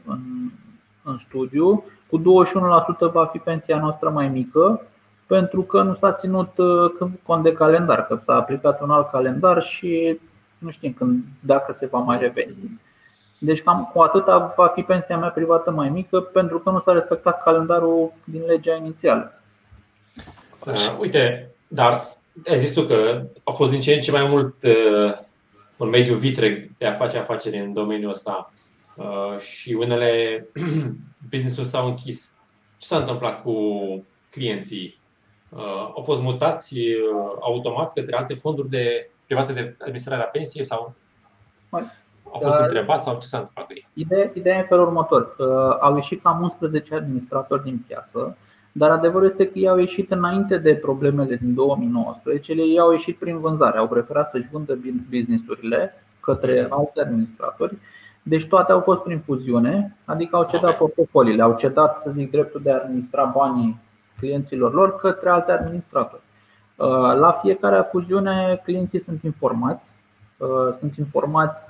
[0.05, 0.19] în,
[1.03, 1.83] în studiu.
[2.09, 4.81] Cu 21% va fi pensia noastră mai mică,
[5.31, 9.63] pentru că nu s-a ținut uh, cont de calendar, că s-a aplicat un alt calendar
[9.63, 10.19] și
[10.57, 12.81] nu știm când, dacă se va mai reveni.
[13.37, 16.91] Deci cam cu atâta va fi pensia mea privată mai mică pentru că nu s-a
[16.91, 19.41] respectat calendarul din legea inițială.
[20.65, 22.01] Uh, uite, dar
[22.49, 25.13] ai zis tu că a fost din ce în ce mai mult uh,
[25.77, 28.53] un mediu vitreg de a face afaceri în domeniul ăsta
[28.95, 30.45] uh, și unele
[31.29, 32.37] business-uri s-au închis.
[32.77, 33.55] Ce s-a întâmplat cu
[34.29, 34.99] clienții?
[35.55, 40.63] Uh, au fost mutați uh, automat către alte fonduri de private de administrare a pensiei
[40.63, 40.93] sau
[42.23, 43.87] au fost Dar, întrebați sau ce s-a întâmplat cu ei?
[43.93, 45.35] Ideea, ideea e în felul următor.
[45.79, 48.37] Au ieșit cam 11 administratori din piață,
[48.71, 53.17] dar adevărul este că ei au ieșit înainte de problemele din 2019, ei au ieșit
[53.17, 57.77] prin vânzare, au preferat să-și vândă businessurile către alți administratori
[58.23, 62.61] deci toate au fost prin fuziune, adică au cedat portofoliile, au cedat, să zic, dreptul
[62.63, 63.79] de a administra banii
[64.21, 66.21] clienților lor către alți administratori.
[66.75, 69.91] Uh, la fiecare fuziune, clienții sunt informați,
[70.37, 71.63] uh, sunt informați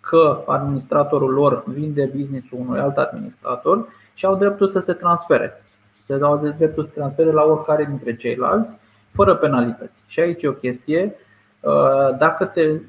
[0.00, 5.62] că administratorul lor vinde business-ul unui alt administrator și au dreptul să se transfere.
[6.06, 8.76] Se dau dreptul să se transfere la oricare dintre ceilalți,
[9.12, 10.02] fără penalități.
[10.06, 11.14] Și aici e o chestie.
[11.60, 12.80] Uh, dacă te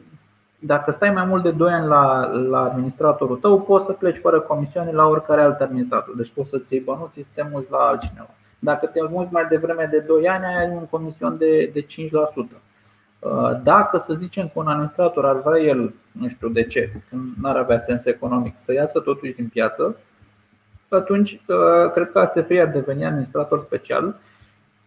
[0.61, 4.39] dacă stai mai mult de 2 ani la, la administratorul tău, poți să pleci fără
[4.39, 6.15] comisioane la oricare alt administrator.
[6.15, 8.29] Deci poți să-ți iei bănuții să te muți la altcineva.
[8.59, 11.87] Dacă te muți mai devreme de 2 ani, ai un comision de, de 5%.
[13.19, 16.91] Uh, dacă să zicem că un administrator ar vrea el, nu știu de ce,
[17.41, 19.95] nu ar avea sens economic, să iasă totuși din piață,
[20.89, 24.19] atunci uh, cred că ASF ar deveni administrator special.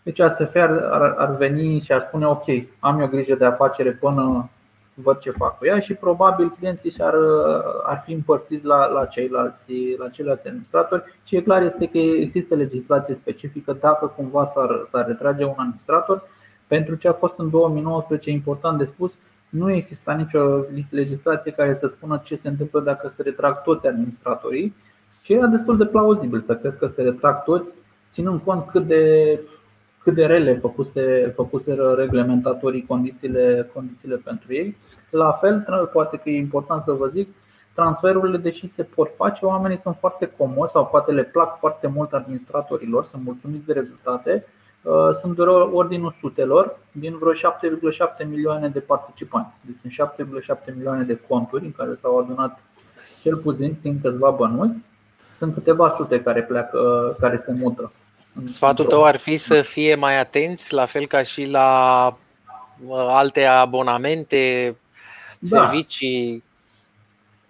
[0.03, 2.45] Deci ASF ar, ar, ar veni și ar spune ok,
[2.79, 4.51] am eu grijă de afacere până
[5.03, 7.15] văd ce fac cu ea și probabil clienții și-ar
[7.83, 11.03] ar fi împărțiți la, la, ceilalți, la ceilalți administratori.
[11.25, 16.23] Ce e clar este că există legislație specifică dacă cumva s-ar, s-ar retrage un administrator.
[16.67, 19.15] Pentru ce a fost în 2019 important de spus,
[19.49, 24.75] nu exista nicio legislație care să spună ce se întâmplă dacă se retrag toți administratorii
[25.23, 27.73] și era destul de plauzibil să crezi că se retrag toți,
[28.11, 29.41] ținând cont cât de
[30.03, 34.77] cât de rele făcuse, făcuseră reglementatorii condițiile, condițiile pentru ei.
[35.11, 37.29] La fel, poate că e important să vă zic,
[37.75, 42.13] transferurile, deși se pot face, oamenii sunt foarte comodi sau poate le plac foarte mult
[42.13, 44.47] administratorilor, sunt mulțumiți de rezultate,
[44.83, 49.57] uh, sunt de ordinul sutelor din vreo 7,7 milioane de participanți.
[49.67, 52.59] Deci sunt 7,7 milioane de conturi în care s-au adunat
[53.23, 54.85] cel puțin, țin câțiva bănuți,
[55.35, 57.93] sunt câteva sute care pleacă, care se mută
[58.45, 62.07] Sfatul tău ar fi să fie mai atenți, la fel ca și la
[62.87, 64.77] uh, alte abonamente,
[65.39, 65.65] da.
[65.65, 66.45] servicii.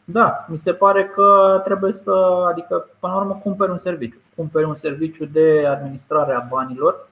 [0.05, 4.18] Da, mi se pare că trebuie să, adică până la urmă cumperi un serviciu.
[4.37, 7.09] Cumperi un serviciu de administrare a banilor,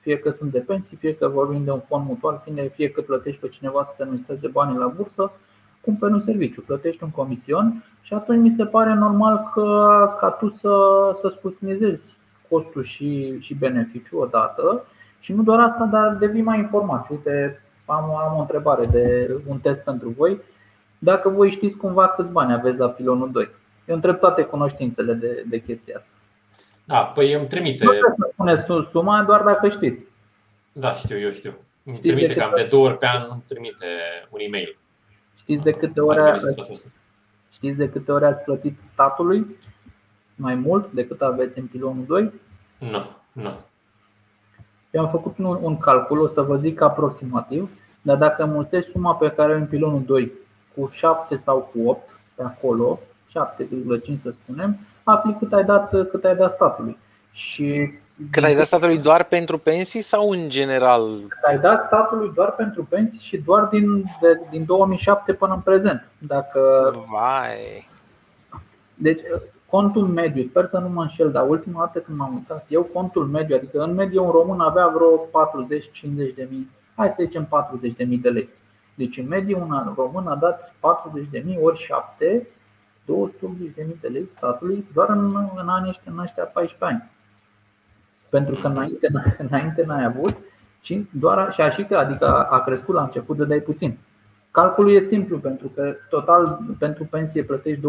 [0.00, 2.42] fie că sunt de pensii, fie că vorbim de un fond mutual,
[2.74, 5.32] fie că plătești pe cineva să administreze banii la bursă,
[5.80, 10.48] cumperi un serviciu, plătești un comision și atunci mi se pare normal că, ca tu
[10.48, 10.70] să,
[11.20, 12.16] să scrutinizezi
[12.52, 14.84] costul și, și beneficiu odată
[15.20, 17.08] și nu doar asta, dar devii mai informat.
[17.10, 20.40] Uite, am, am o întrebare de un test pentru voi.
[20.98, 23.48] Dacă voi știți cumva câți bani aveți la pilonul 2,
[23.86, 26.10] eu întreb toate cunoștințele de, de chestia asta.
[26.84, 27.84] Da, păi îmi trimite.
[27.84, 30.04] Nu trebuie să spuneți suma doar dacă știți.
[30.72, 31.54] Da, știu, eu știu.
[31.84, 33.86] Îmi știți trimite cam de două ori pe an, îmi trimite
[34.30, 34.76] un e-mail.
[35.36, 36.20] Știți de câte ori,
[37.52, 39.56] știți de câte ori ați plătit statului?
[40.34, 42.32] Mai mult decât aveți în pilonul 2?
[42.78, 43.50] Nu, nu.
[44.90, 47.70] Eu am făcut un, un calcul, o să vă zic aproximativ,
[48.02, 50.32] dar dacă mulțești suma pe care o în pilonul 2
[50.74, 56.24] cu 7 sau cu 8 pe acolo, 7,5 să spunem, afli cât ai dat, cât
[56.24, 56.98] ai dat statului.
[57.32, 57.92] Și
[58.30, 61.20] cât ai dat statului doar pentru pensii sau în general?
[61.28, 65.60] Cât ai dat statului doar pentru pensii și doar din, de, din 2007 până în
[65.60, 66.08] prezent.
[66.18, 66.60] Dacă...
[67.10, 67.88] Vai.
[68.94, 69.20] Deci
[69.76, 73.26] contul mediu, sper să nu mă înșel, dar ultima dată când m-am uitat, eu contul
[73.26, 75.28] mediu, adică în medie un român avea vreo
[76.30, 78.48] 40-50 de mii, hai să zicem 40 de mii de lei.
[78.94, 82.48] Deci în medie un român a dat 40 de mii ori 7,
[83.06, 87.10] 280.000 de lei statului doar în, în anii ăștia, în ăștia 14 ani.
[88.30, 89.08] Pentru că înainte,
[89.48, 90.36] înainte n-ai avut
[90.80, 93.98] și doar și așa că adică a crescut la început de dai puțin.
[94.50, 97.84] Calculul e simplu pentru că total pentru pensie plătești 29%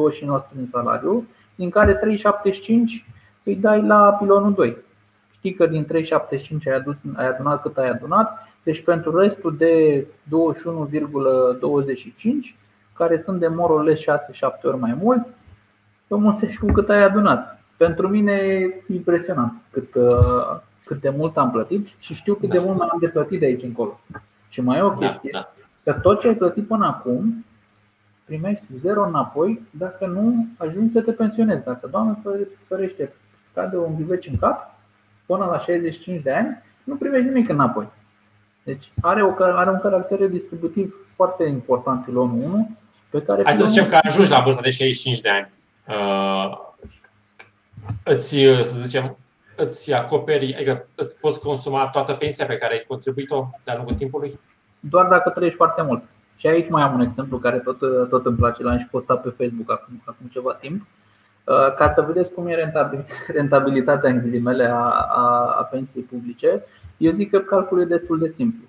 [0.55, 2.03] din salariu, din care 3,75
[3.43, 4.77] îi dai la pilonul 2.
[5.31, 5.91] Știi că din 3,75
[7.15, 10.07] ai adunat cât ai adunat, deci pentru restul de 21,25
[12.93, 13.97] care sunt de morole 6-7
[14.63, 15.33] ori mai mulți,
[16.07, 17.61] îl mulțești cu cât ai adunat.
[17.77, 22.55] Pentru mine e impresionant cât, uh, cât de mult am plătit și știu cât da.
[22.55, 23.99] de mult mai am de plătit de aici încolo.
[24.47, 25.91] Și mai e o da, chestie, da, da.
[25.91, 27.45] că tot ce ai plătit până acum
[28.25, 31.63] primești zero înapoi dacă nu ajungi să te pensionezi.
[31.63, 32.17] Dacă, Doamne
[32.67, 33.13] ferește,
[33.53, 34.71] cade un ghiveci în cap
[35.25, 37.87] până la 65 de ani, nu primești nimic înapoi.
[38.63, 42.77] Deci are, o, are un caracter distributiv foarte important pilonul 1
[43.09, 45.51] pe care Hai să zicem că ajungi la vârsta de 65 de ani.
[45.87, 46.57] Uh,
[48.03, 48.29] îți,
[48.61, 49.17] să zicem,
[49.55, 54.39] îți acoperi, adică îți poți consuma toată pensia pe care ai contribuit-o de-a lungul timpului?
[54.79, 56.03] Doar dacă trăiești foarte mult.
[56.35, 59.29] Și aici mai am un exemplu care tot, tot îmi place, l-am și postat pe
[59.29, 60.85] Facebook acum, acum ceva timp.
[61.43, 62.55] Uh, ca să vedeți cum e
[63.37, 66.63] rentabilitatea în ghilimele a, a, a pensiei publice,
[66.97, 68.67] eu zic că calculul e destul de simplu.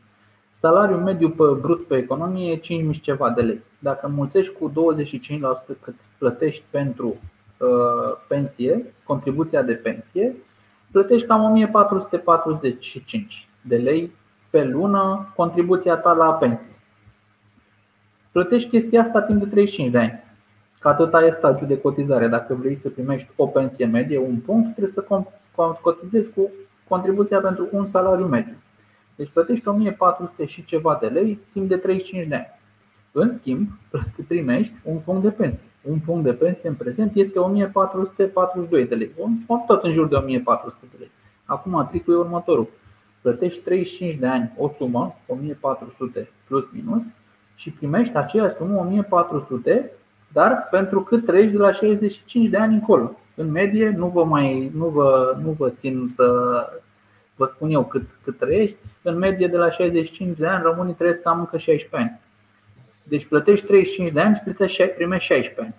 [0.52, 3.60] Salariul mediu pe brut pe economie e 5 ceva de lei.
[3.78, 4.74] Dacă mulțești cu 25%
[5.82, 10.36] cât plătești pentru uh, pensie, contribuția de pensie,
[10.90, 14.12] plătești cam 1445 de lei
[14.50, 16.73] pe lună contribuția ta la pensie.
[18.34, 20.22] Plătești chestia asta timp de 35 de ani.
[20.80, 22.28] Că atâta e stagiul de cotizare.
[22.28, 25.06] Dacă vrei să primești o pensie medie, un punct, trebuie să
[25.80, 26.50] cotizezi cu
[26.88, 28.54] contribuția pentru un salariu mediu.
[29.16, 32.46] Deci plătești 1400 și ceva de lei timp de 35 de ani.
[33.12, 33.68] În schimb,
[34.28, 35.64] primești un punct de pensie.
[35.82, 39.10] Un punct de pensie în prezent este 1442 de lei.
[39.66, 41.10] Tot în jur de 1400 de lei.
[41.44, 42.68] Acum tricul e următorul.
[43.20, 47.04] Plătești 35 de ani o sumă, 1400 plus minus,
[47.54, 49.90] și primești aceeași sumă, 1400,
[50.32, 53.18] dar pentru cât trăiești de la 65 de ani încolo.
[53.34, 56.26] În medie nu vă, mai, nu vă, nu vă țin să
[57.36, 61.22] vă spun eu cât, cât trăiești, în medie de la 65 de ani românii trăiesc
[61.22, 62.20] cam încă 16 ani.
[63.02, 65.74] Deci plătești 35 de ani și plătești, primești 16 ani.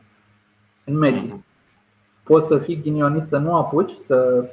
[0.83, 1.43] În medie.
[2.23, 4.49] Poți să fii ghinionist să nu apuci să,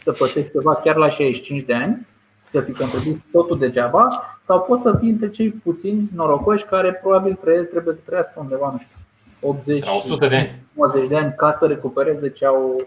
[0.00, 2.06] să plătești ceva chiar la 65 de ani,
[2.50, 4.08] să fii contribuit totul degeaba,
[4.44, 7.38] sau poți să fii între cei puțini norocoși care probabil
[7.70, 8.96] trebuie să trăiască undeva, nu știu,
[9.40, 10.62] 80 100 de ani.
[10.72, 12.86] 90 de ani ca să recupereze ce au,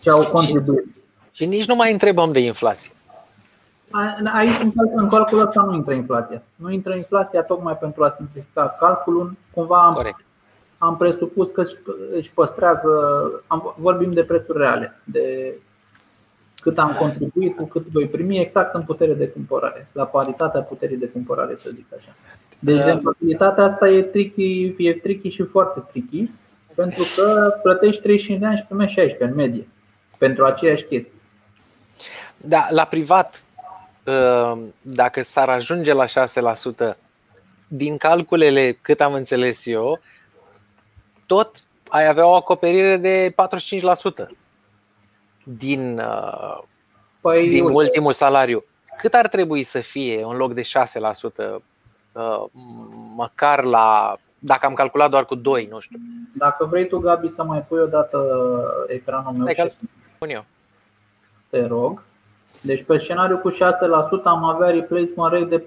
[0.00, 0.84] ce au contribuit.
[1.32, 2.92] Și nici nu mai întrebăm de inflație.
[4.34, 4.58] Aici
[4.94, 6.42] în calculul ăsta nu intră inflația.
[6.54, 9.36] Nu intră inflația tocmai pentru a simplifica calculul.
[9.50, 10.16] Cumva am,
[10.78, 11.64] am presupus că
[12.14, 12.88] își păstrează,
[13.46, 15.54] am, vorbim de prețuri reale, de
[16.60, 20.96] cât am contribuit cu cât voi primi exact în putere de cumpărare, la paritatea puterii
[20.96, 22.14] de cumpărare, să zic așa.
[22.58, 23.16] De exemplu,
[23.56, 26.30] asta e tricky, e tricky și foarte tricky,
[26.74, 29.68] pentru că plătești 35 de ani și primești 16 în medie
[30.18, 31.12] pentru aceeași chestie.
[32.36, 33.44] Da, la privat,
[34.06, 36.96] ă, dacă s-ar ajunge la 6%,
[37.68, 40.00] din calculele cât am înțeles eu,
[41.26, 41.50] tot
[41.88, 43.34] ai avea o acoperire de
[44.24, 44.30] 45%
[45.58, 46.64] din, ă,
[47.20, 48.64] păi, din ultimul salariu.
[48.98, 51.62] Cât ar trebui să fie în loc de 6%,
[52.16, 52.48] ă,
[53.16, 55.98] măcar la, dacă am calculat doar cu 2, nu știu.
[56.32, 58.18] Dacă vrei tu, Gabi, să mai pui o dată
[58.86, 59.54] ecranul meu.
[59.56, 59.72] Hai,
[60.14, 60.44] spun eu.
[61.50, 62.02] Te rog.
[62.62, 63.56] Deci pe scenariu cu 6%
[64.24, 65.62] am avea replacement rate de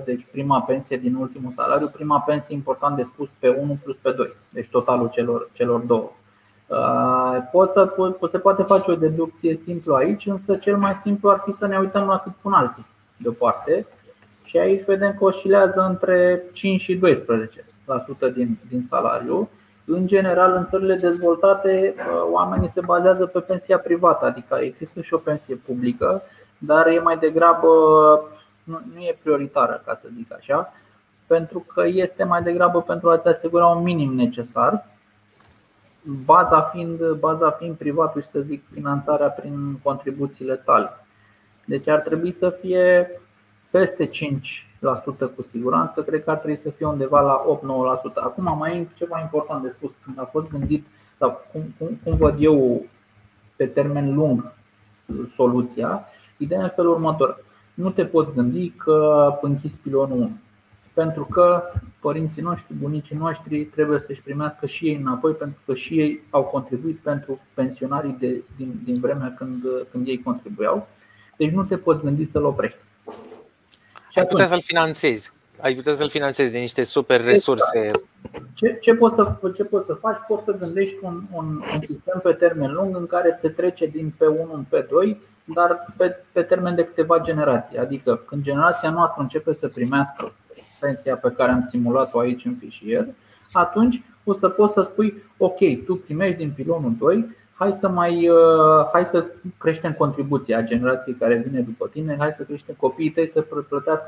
[0.00, 3.96] 45,8%, deci prima pensie din ultimul salariu, prima pensie important de spus pe 1 plus
[3.96, 6.12] pe 2, deci totalul celor, celor două.
[6.68, 11.30] Uh, pot să, pot, se poate face o deducție simplu aici, însă cel mai simplu
[11.30, 13.86] ar fi să ne uităm la cât pun alții deoparte.
[14.44, 17.00] Și aici vedem că oscilează între 5 și
[18.30, 19.48] 12% din, din salariu.
[19.84, 25.14] În general, în țările dezvoltate, uh, oamenii se bazează pe pensia privată, adică există și
[25.14, 26.22] o pensie publică,
[26.58, 27.68] dar e mai degrabă,
[28.64, 30.72] nu e prioritară, ca să zic așa,
[31.26, 34.86] pentru că este mai degrabă pentru a-ți asigura un minim necesar,
[36.24, 40.90] baza fiind, baza fiind privatul și să zic finanțarea prin contribuțiile tale.
[41.64, 43.10] Deci ar trebui să fie
[43.70, 44.66] peste 5
[45.36, 47.44] cu siguranță, cred că ar trebui să fie undeva la
[48.10, 48.14] 8-9%.
[48.14, 49.90] Acum mai e ceva important de spus.
[50.04, 50.86] Când a fost gândit,
[51.18, 52.84] sau cum, cum, cum văd eu
[53.56, 54.52] pe termen lung
[55.34, 56.04] soluția,
[56.36, 57.44] ideea în felul următor.
[57.74, 60.30] Nu te poți gândi că închizi pilonul 1
[61.02, 61.62] pentru că
[62.00, 66.42] părinții noștri, bunicii noștri trebuie să-și primească și ei înapoi pentru că și ei au
[66.42, 70.88] contribuit pentru pensionarii de, din, din vremea când, când ei contribuiau.
[71.36, 72.78] Deci nu te poți gândi să-l oprești.
[74.10, 75.32] Și ai putea să-l finanțezi.
[75.60, 77.78] Ai putea să-l finanțezi de niște super resurse.
[77.78, 78.04] Exact.
[78.54, 80.18] Ce, ce, poți să, ce poți să faci?
[80.28, 84.14] Poți să gândești un, un, un sistem pe termen lung în care se trece din
[84.16, 87.78] P1 în P2, dar pe, pe termen de câteva generații.
[87.78, 90.32] Adică când generația noastră începe să primească
[90.80, 93.06] pensia pe care am simulat-o aici în fișier,
[93.52, 98.28] atunci o să poți să spui, ok, tu primești din pilonul 2, hai să mai
[98.28, 99.26] uh, hai să
[99.58, 104.06] creștem contribuția a generației care vine după tine, hai să creștem copiii tăi să plătească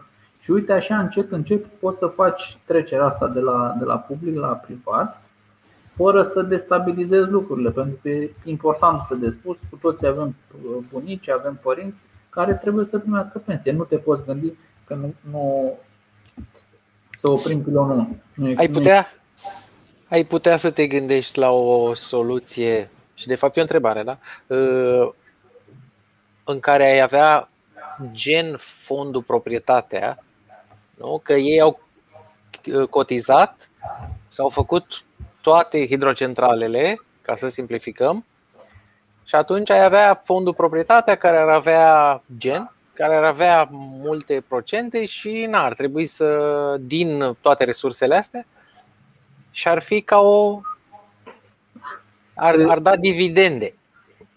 [0.00, 0.02] 8%.
[0.40, 4.38] Și uite așa încet încet poți să faci trecerea asta de la, de la public
[4.38, 5.22] la privat
[5.94, 10.34] fără să destabilizezi lucrurile, pentru că e important să de spus, cu toții avem
[10.90, 13.72] bunici, avem părinți care trebuie să primească pensie.
[13.72, 14.52] Nu te poți gândi
[14.92, 15.72] că nu, nu
[17.18, 18.54] să oprim pilonul 1.
[18.56, 19.12] Ai putea,
[20.08, 24.18] ai putea să te gândești la o soluție, și de fapt e o întrebare, da?
[24.50, 25.14] Ă,
[26.44, 27.48] în care ai avea
[28.10, 30.24] gen fondul proprietatea,
[30.94, 31.20] nu?
[31.22, 31.80] că ei au
[32.74, 33.70] ă, cotizat,
[34.28, 35.04] s-au făcut
[35.40, 38.24] toate hidrocentralele, ca să simplificăm,
[39.24, 42.72] și atunci ai avea fondul proprietatea care ar avea gen,
[43.02, 43.68] care ar avea
[44.02, 46.26] multe procente și n-ar trebui să
[46.80, 48.44] din toate resursele astea
[49.50, 50.60] și ar fi ca o.
[52.34, 53.74] ar, ar da dividende.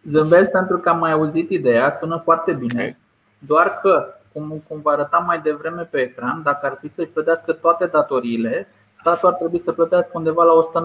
[0.03, 2.97] Zâmbesc pentru că am mai auzit ideea, sună foarte bine, okay.
[3.37, 7.53] doar că, cum, cum vă arătam mai devreme pe ecran, dacă ar fi să-și plătească
[7.53, 8.67] toate datoriile,
[8.99, 10.83] statul ar trebui să plătească undeva la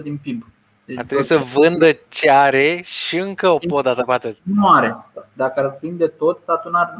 [0.00, 0.46] 190% din PIB.
[0.86, 4.36] Deci ar trebui să vândă ce are și încă o podată pe atât.
[4.42, 4.96] Nu are.
[5.32, 6.94] Dacă ar vinde tot, statul, n-ar,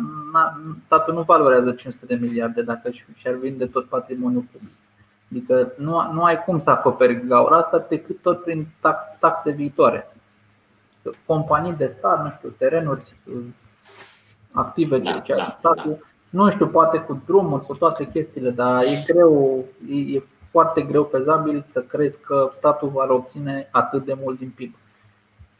[0.85, 4.75] statul nu valorează 500 de miliarde dacă și-ar vinde tot patrimoniul public.
[5.31, 10.11] Adică nu, nu ai cum să acoperi gaura asta decât tot prin tax, taxe viitoare.
[11.27, 13.15] Companii de stat, nu știu, terenuri,
[14.53, 16.07] active ce da, da, statul, da.
[16.31, 20.23] nu știu, poate cu drumuri, cu toate chestiile, dar e greu, e, e
[20.57, 24.75] foarte greu fezabil să crezi că statul va obține atât de mult din PIB.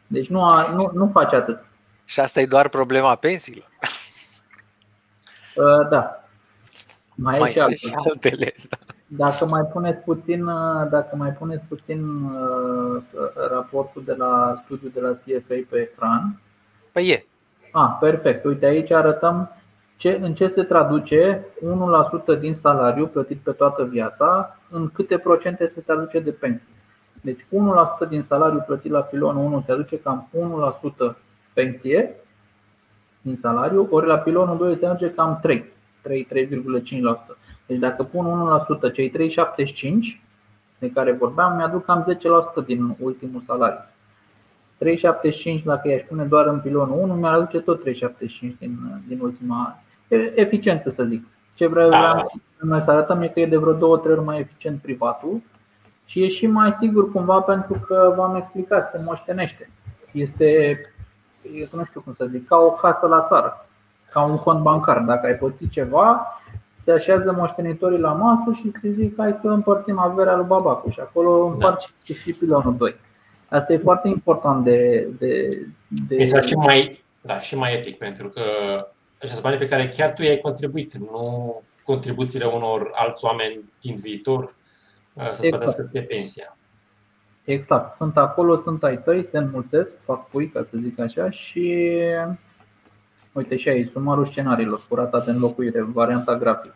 [0.07, 1.65] Deci nu, a, nu, nu face atât.
[2.05, 3.69] Și asta e doar problema pensiilor.
[5.55, 6.23] Uh, da.
[7.15, 8.55] Mai, mai e și altele.
[8.69, 8.77] Da.
[9.07, 13.01] Dacă mai puneți puțin, uh, dacă mai puneți puțin uh,
[13.49, 16.41] raportul de la studiul de la CFA pe ecran.
[16.91, 17.25] Păi e.
[17.71, 18.45] Ah, perfect.
[18.45, 19.56] Uite, aici arătăm
[19.97, 21.45] ce, în ce se traduce
[22.35, 26.67] 1% din salariu plătit pe toată viața, în câte procente se traduce de pensie.
[27.21, 27.45] Deci
[28.05, 30.29] 1% din salariu plătit la pilonul 1 te aduce cam
[31.11, 31.15] 1%
[31.53, 32.15] pensie
[33.21, 35.65] din salariu, ori la pilonul 2 îți aduce cam 3,
[36.01, 37.37] 3, 3,5%.
[37.65, 40.21] Deci dacă pun 1%, cei 3,75
[40.79, 42.17] de care vorbeam, mi-aduc cam
[42.63, 43.85] 10% din ultimul salariu.
[45.57, 47.93] 3,75 dacă i-aș pune doar în pilonul 1, mi-ar aduce tot 3,75
[48.59, 49.81] din, din ultima
[50.35, 51.25] eficiență, să zic.
[51.53, 52.25] Ce vreau da.
[52.59, 55.41] noi să arătăm e că e de vreo două, trei ori mai eficient privatul
[56.05, 59.69] și e și mai sigur cumva pentru că v-am explicat, se moștenește.
[60.11, 60.81] Este,
[61.71, 63.67] nu știu cum să zic, ca o casă la țară,
[64.11, 64.99] ca un cont bancar.
[64.99, 66.39] Dacă ai pățit ceva,
[66.83, 70.99] se așează moștenitorii la masă și se zic hai să împărțim averea lui Babacu și
[70.99, 71.51] acolo da.
[71.51, 72.15] împarți da.
[72.15, 72.95] și pilonul 2.
[73.49, 75.07] Asta e foarte important de.
[75.19, 75.49] de,
[76.07, 76.15] de...
[76.15, 78.41] Este și mai, da, și mai etic, pentru că
[79.21, 84.43] acești bani pe care chiar tu i-ai contribuit, nu contribuțiile unor alți oameni din viitor
[85.13, 85.63] uh, să-ți exact.
[85.63, 86.57] plătească pe pensia.
[87.43, 87.93] Exact.
[87.93, 91.91] Sunt acolo, sunt ai tăi, se înmulțesc, fac pui, ca să zic așa, și
[93.31, 96.75] uite și aici, sumarul scenariilor, curata de înlocuire, varianta grafică.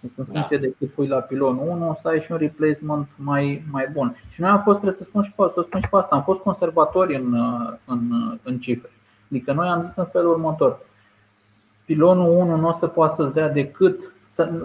[0.00, 0.32] Deci în da.
[0.32, 0.62] funcție da.
[0.62, 4.16] de cât pui la pilonul 1, o să ai și un replacement mai, mai bun.
[4.30, 6.22] Și noi am fost, trebuie să spun și pe, să spun și pe asta, am
[6.22, 7.34] fost conservatori în,
[7.84, 8.00] în,
[8.42, 8.90] în cifre.
[9.30, 10.80] Adică noi am zis în felul următor
[11.84, 14.12] pilonul 1 nu o să poată să-ți dea decât,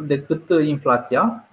[0.04, 1.48] decât inflația,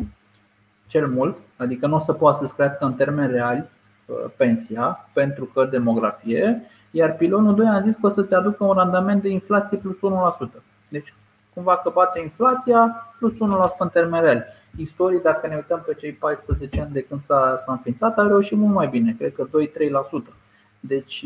[0.87, 3.69] cel mult, adică nu o să poată să-ți crească în termeni reali
[4.07, 8.73] uh, pensia pentru că demografie, iar pilonul 2 a zis că o să-ți aducă un
[8.73, 10.63] randament de inflație plus 1%.
[10.89, 11.15] Deci
[11.55, 13.37] cumva că bate inflația plus 1%
[13.79, 14.45] în termeni reali.
[14.77, 18.59] Istorii, dacă ne uităm pe cei 14 ani de când s-a, s-a înființat, a reușit
[18.59, 20.33] mult mai bine, cred că 2-3%.
[20.81, 21.25] Deci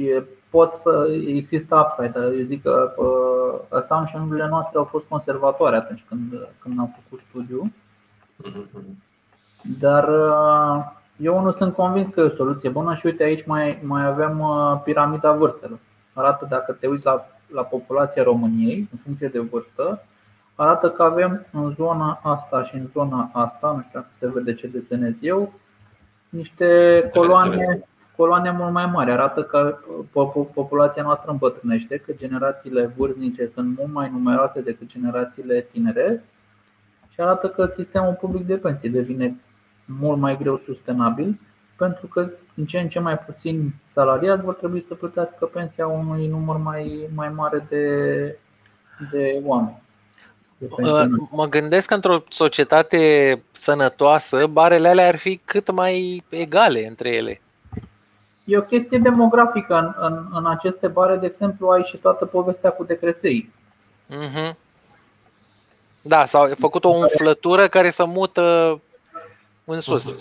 [0.50, 2.20] pot să există upside.
[2.38, 7.70] Eu zic că uh, assumption-urile noastre au fost conservatoare atunci când, când am făcut studiul.
[9.78, 10.84] Dar uh,
[11.16, 14.40] eu nu sunt convins că e o soluție bună și uite aici mai, mai avem
[14.40, 15.78] uh, piramida vârstelor.
[16.12, 20.02] Arată dacă te uiți la, la populația României în funcție de vârstă,
[20.54, 24.54] arată că avem în zona asta și în zona asta, nu știu dacă se vede
[24.54, 25.52] ce desenez eu,
[26.28, 27.88] niște coloane,
[28.20, 29.10] coloane mult mai mari.
[29.10, 29.78] Arată că
[30.54, 36.24] populația noastră îmbătrânește, că generațiile vârstnice sunt mult mai numeroase decât generațiile tinere
[37.08, 39.36] și arată că sistemul public de pensii devine
[40.00, 41.40] mult mai greu sustenabil
[41.76, 46.26] pentru că în ce în ce mai puțin salariați vor trebui să plătească pensia unui
[46.26, 47.84] număr mai, mai mare de,
[49.12, 49.82] de oameni.
[50.58, 52.98] Uh, mă gândesc că într-o societate
[53.52, 57.40] sănătoasă, barele alea ar fi cât mai egale între ele.
[58.50, 59.74] E o chestie demografică.
[59.74, 63.50] În, în, în aceste bare, de exemplu, ai și toată povestea cu decreței.
[64.08, 64.56] Mm-hmm.
[66.02, 68.80] Da, s-a făcut o umflătură care să mută
[69.64, 70.18] în sus.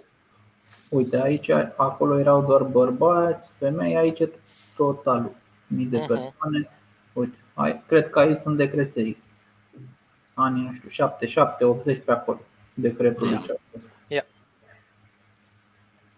[0.90, 4.30] Uite, aici, acolo erau doar bărbați, femei, aici e
[4.76, 5.32] totalul.
[5.68, 6.08] Mii de mhm.
[6.08, 6.70] persoane.
[7.14, 9.18] Uite, ai, cred că aici sunt decreței
[10.34, 10.90] anii, nu știu,
[11.26, 12.40] 7, 80 pe acolo,
[12.74, 13.44] decretul yeah.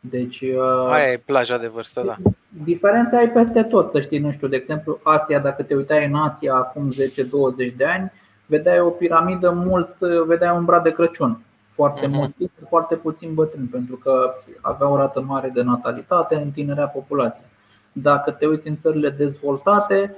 [0.02, 0.24] Yeah.
[0.24, 0.42] Deci.
[0.42, 2.16] Uh, Aia e plaja de vârstă, da.
[2.64, 6.16] Diferența e peste tot, să știi, nu știu, de exemplu, Asia, dacă te uitai în
[6.16, 8.12] Asia acum 10-20 de ani,
[8.46, 11.42] vedeai o piramidă mult, vedeai un brad de Crăciun.
[11.70, 12.12] Foarte uh-huh.
[12.12, 16.86] mult timp, foarte puțin bătrân, pentru că avea o rată mare de natalitate, în tinerea
[16.86, 17.46] populației.
[17.92, 20.16] Dacă te uiți în țările dezvoltate,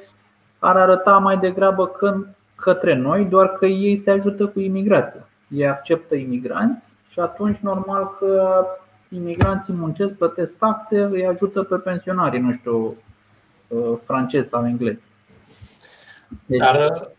[0.59, 5.27] ar arăta mai degrabă când către noi, doar că ei se ajută cu imigrația.
[5.47, 8.65] Ei acceptă imigranți și atunci normal că
[9.13, 12.97] imigranții muncesc, plătesc taxe, îi ajută pe pensionarii, nu știu,
[13.67, 14.97] uh, francez sau englez.
[16.45, 17.09] Deci, Dar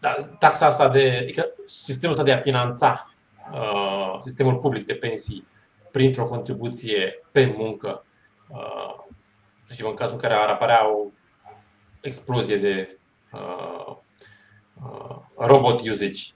[0.00, 3.10] da, taxa asta de, adică sistemul ăsta de a finanța
[3.52, 5.46] uh, sistemul public de pensii
[5.90, 8.04] printr-o contribuție pe muncă,
[8.48, 9.04] uh,
[9.68, 11.06] zicem, în cazul în care ar apărea o
[12.00, 12.98] explozie de
[13.32, 13.96] uh,
[14.84, 16.32] Uh, robot usage.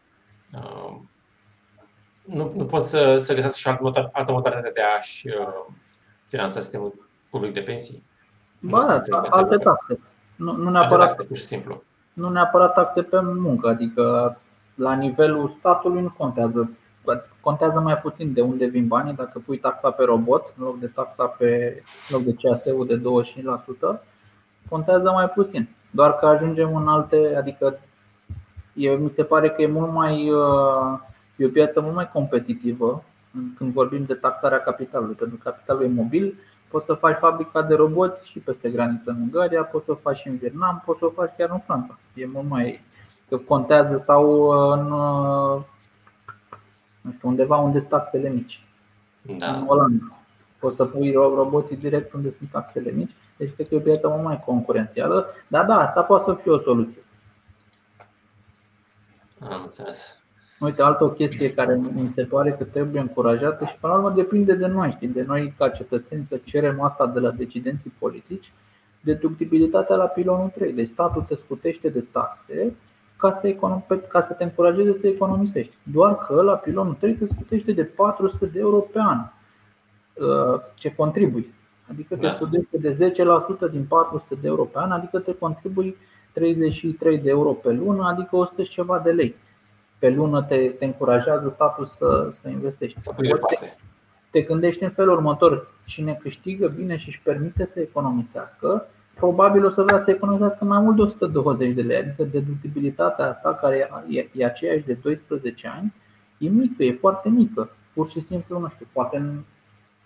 [2.24, 5.74] Uh, nu, nu pot să, să găsesc și altă, altă modalitate de a-și uh,
[6.26, 8.02] finanța sistemul public de pensii.
[8.58, 10.00] Ba, da, alte taxe.
[10.36, 11.82] Nu, nu neapărat, taxe, pur și simplu.
[12.12, 14.36] Nu neapărat taxe pe muncă, adică
[14.74, 16.70] la nivelul statului nu contează.
[17.40, 20.86] Contează mai puțin de unde vin banii, dacă pui taxa pe robot în loc de
[20.86, 23.02] taxa pe în loc de CAS-ul de
[23.96, 24.00] 25%,
[24.68, 25.68] contează mai puțin.
[25.90, 27.78] Doar că ajungem în alte, adică
[28.72, 30.98] eu, mi se pare că e mult mai uh,
[31.42, 33.04] e o piață mult mai competitivă
[33.56, 36.34] când vorbim de taxarea capitalului, pentru că capitalul e mobil,
[36.68, 40.18] poți să faci fabrica de roboți și peste graniță în Ungaria, poți să o faci
[40.18, 41.98] și în Vietnam, poți să o faci chiar în Franța.
[42.14, 42.80] E mult mai
[43.28, 45.62] că contează sau în uh,
[47.00, 48.64] nu știu, undeva unde sunt taxele mici.
[49.22, 49.56] Da.
[49.56, 50.18] În Olanda.
[50.58, 53.14] Poți să pui roboții direct unde sunt taxele mici.
[53.36, 55.26] Deci cred că e o piață mult mai concurențială.
[55.48, 57.04] Dar da, asta poate să fie o soluție.
[59.50, 60.19] Am înțeles.
[60.60, 64.10] Uite, altă o chestie care mi se pare că trebuie încurajată și până la urmă
[64.16, 68.52] depinde de noi, știi, de noi ca cetățeni să cerem asta de la decidenții politici,
[69.00, 70.72] deductibilitatea la pilonul 3.
[70.72, 72.74] Deci statul te scutește de taxe
[73.16, 75.76] ca să, econom- ca să te încurajeze să economisești.
[75.82, 80.94] Doar că la pilonul 3 te scutește de 400 de euro pe an uh, ce
[80.94, 81.54] contribui.
[81.90, 82.30] Adică te da.
[82.30, 83.12] scutește de
[83.68, 85.96] 10% din 400 de euro pe an, adică te contribui
[86.32, 89.34] 33 de euro pe lună, adică 100 și ceva de lei.
[90.00, 93.00] Pe lună te, te încurajează statul să, să investești.
[93.00, 93.28] Te,
[94.30, 99.70] te gândești în felul următor: cine câștigă bine și își permite să economisească, probabil o
[99.70, 101.96] să vrea să economisească mai mult de 120 de lei.
[101.96, 105.94] Adică deductibilitatea asta, care e, e aceeași de 12 ani,
[106.38, 107.70] e mică, e foarte mică.
[107.92, 109.44] Pur și simplu, nu știu, poate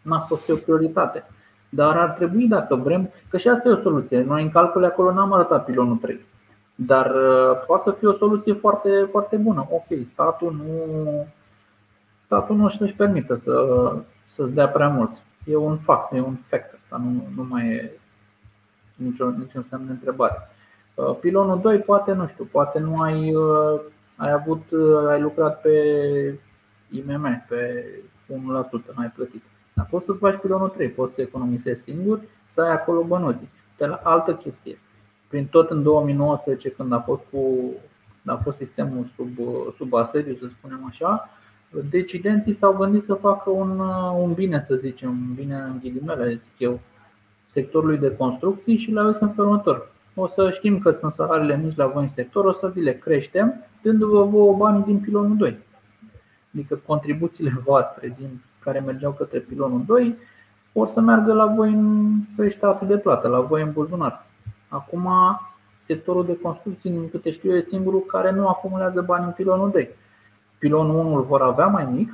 [0.03, 1.25] n-a fost o prioritate.
[1.69, 4.23] Dar ar trebui, dacă vrem, că și asta e o soluție.
[4.23, 6.21] Noi în calcule acolo n-am arătat pilonul 3.
[6.75, 9.67] Dar uh, poate să fie o soluție foarte, foarte bună.
[9.71, 11.27] Ok, statul nu,
[12.25, 13.93] statul nu își permite să,
[14.27, 15.11] să-ți dea prea mult.
[15.45, 17.99] E un fapt, e un fact asta, nu, nu mai e
[18.95, 20.49] niciun, niciun semn de întrebare.
[20.95, 23.81] Uh, pilonul 2 poate, nu știu, poate nu ai, uh,
[24.17, 24.63] ai avut,
[25.09, 25.71] ai lucrat pe
[26.91, 27.85] IMM, pe
[28.29, 29.43] 1%, n-ai plătit.
[29.75, 32.21] Dar poți să faci pilonul 3, poți să economisești singur,
[32.55, 33.49] să ai acolo bănuții.
[33.77, 34.79] De la altă chestie.
[35.35, 37.39] Prin tot în 2019, când a fost, cu,
[38.27, 39.29] a fost sistemul sub,
[39.77, 41.29] sub asediu, să spunem așa,
[41.91, 43.79] decidenții s-au gândit să facă un,
[44.19, 46.81] un bine, să zicem, un bine în ghilimele, zic eu,
[47.49, 49.91] sectorului de construcții și le-au în felul următor.
[50.15, 52.95] O să știm că sunt salariile mici la voi în sector, o să vi le
[52.99, 55.59] creștem, dându-vă vouă banii din pilonul 2.
[56.55, 60.17] Adică contribuțiile voastre din care mergeau către pilonul 2
[60.73, 64.24] or să meargă la voi în pe statul de plată, la voi în buzunar.
[64.75, 65.09] Acum
[65.79, 69.71] sectorul de construcții, din câte știu eu, e singurul care nu acumulează bani în pilonul
[69.71, 69.89] 2.
[70.59, 72.13] Pilonul 1 îl vor avea mai mic,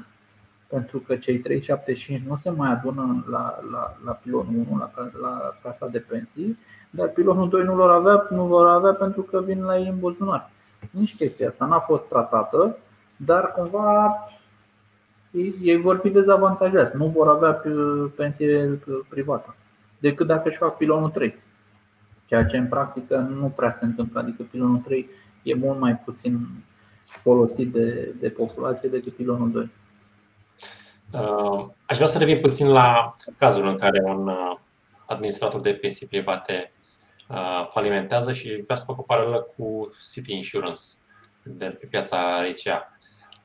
[0.67, 4.91] pentru că cei 375 nu se mai adună la, la, la pilonul 1, la,
[5.21, 6.59] la casa de pensii,
[6.91, 9.99] dar pilonul 2 nu vor avea, nu vor avea pentru că vin la ei în
[9.99, 10.51] buzunar.
[10.91, 12.77] Nici chestia asta n-a fost tratată,
[13.17, 14.15] dar cumva
[15.31, 17.63] ei, ei vor fi dezavantajați, nu vor avea
[18.17, 19.55] pensie privată,
[19.99, 21.35] decât dacă își fac pilonul 3.
[22.31, 25.09] Ceea ce în practică nu prea se întâmplă, adică pilonul 3
[25.43, 26.49] e mult mai puțin
[27.05, 29.71] folosit de, de populație decât pilonul 2.
[31.13, 34.57] Uh, aș vrea să revin puțin la cazul în care un uh,
[35.07, 36.73] administrator de pensii private
[37.29, 40.81] uh, falimentează și vrea să fac o paralelă cu City Insurance
[41.43, 42.99] de pe piața RCA.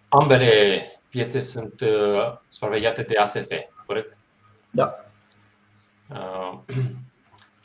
[0.09, 1.81] Ambele piețe sunt
[2.47, 3.51] supravegheate de ASF,
[3.85, 4.17] corect?
[4.71, 5.05] Da.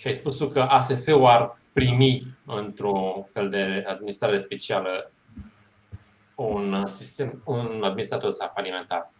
[0.01, 5.11] Și ai spus tu că ASF-ul ar primi într-un fel de administrare specială
[6.35, 9.11] un sistem, un administrator alimentar.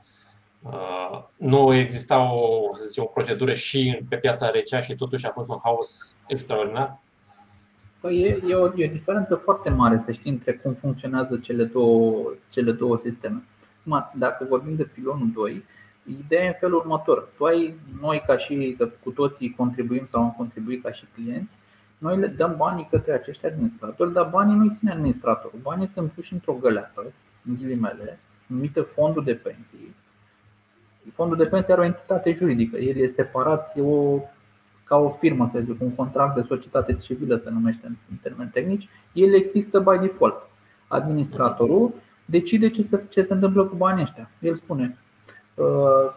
[0.63, 5.31] Uh, nu exista o, să zicem, o procedură și pe piața recea și totuși a
[5.31, 6.99] fost un haos extraordinar?
[8.01, 11.65] Păi e, e, o, e o diferență foarte mare să știi între cum funcționează cele
[11.65, 13.43] două, cele două sisteme.
[13.81, 15.65] Acum, dacă vorbim de pilonul 2,
[16.05, 17.29] ideea e în felul următor.
[17.37, 21.55] Tu ai, noi ca și că cu toții contribuim sau am contribuit ca și clienți,
[21.99, 25.59] noi le dăm banii către acești administratori, dar banii nu-i ține administratorul.
[25.63, 27.13] Banii sunt puși într-o găleată,
[27.49, 29.95] în ghilimele, numită fondul de pensii,
[31.13, 32.77] Fondul de pensie are o entitate juridică.
[32.77, 34.21] El e separat, e o,
[34.85, 38.89] ca o firmă, să zic, un contract de societate civilă se numește în termeni tehnici.
[39.13, 40.49] El există by default.
[40.89, 41.95] Administratorul
[42.25, 44.31] decide ce se, ce se întâmplă cu banii ăștia.
[44.39, 44.99] El spune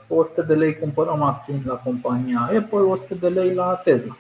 [0.08, 4.18] 100 uh, de lei cumpărăm acțiuni la compania Apple, 100 de lei la Tesla.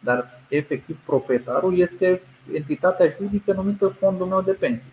[0.00, 4.92] Dar efectiv proprietarul este entitatea juridică numită fondul meu de pensii.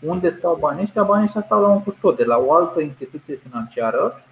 [0.00, 1.02] Unde stau banii ăștia?
[1.02, 4.22] Banii ăștia stau la un custode, la o altă instituție financiară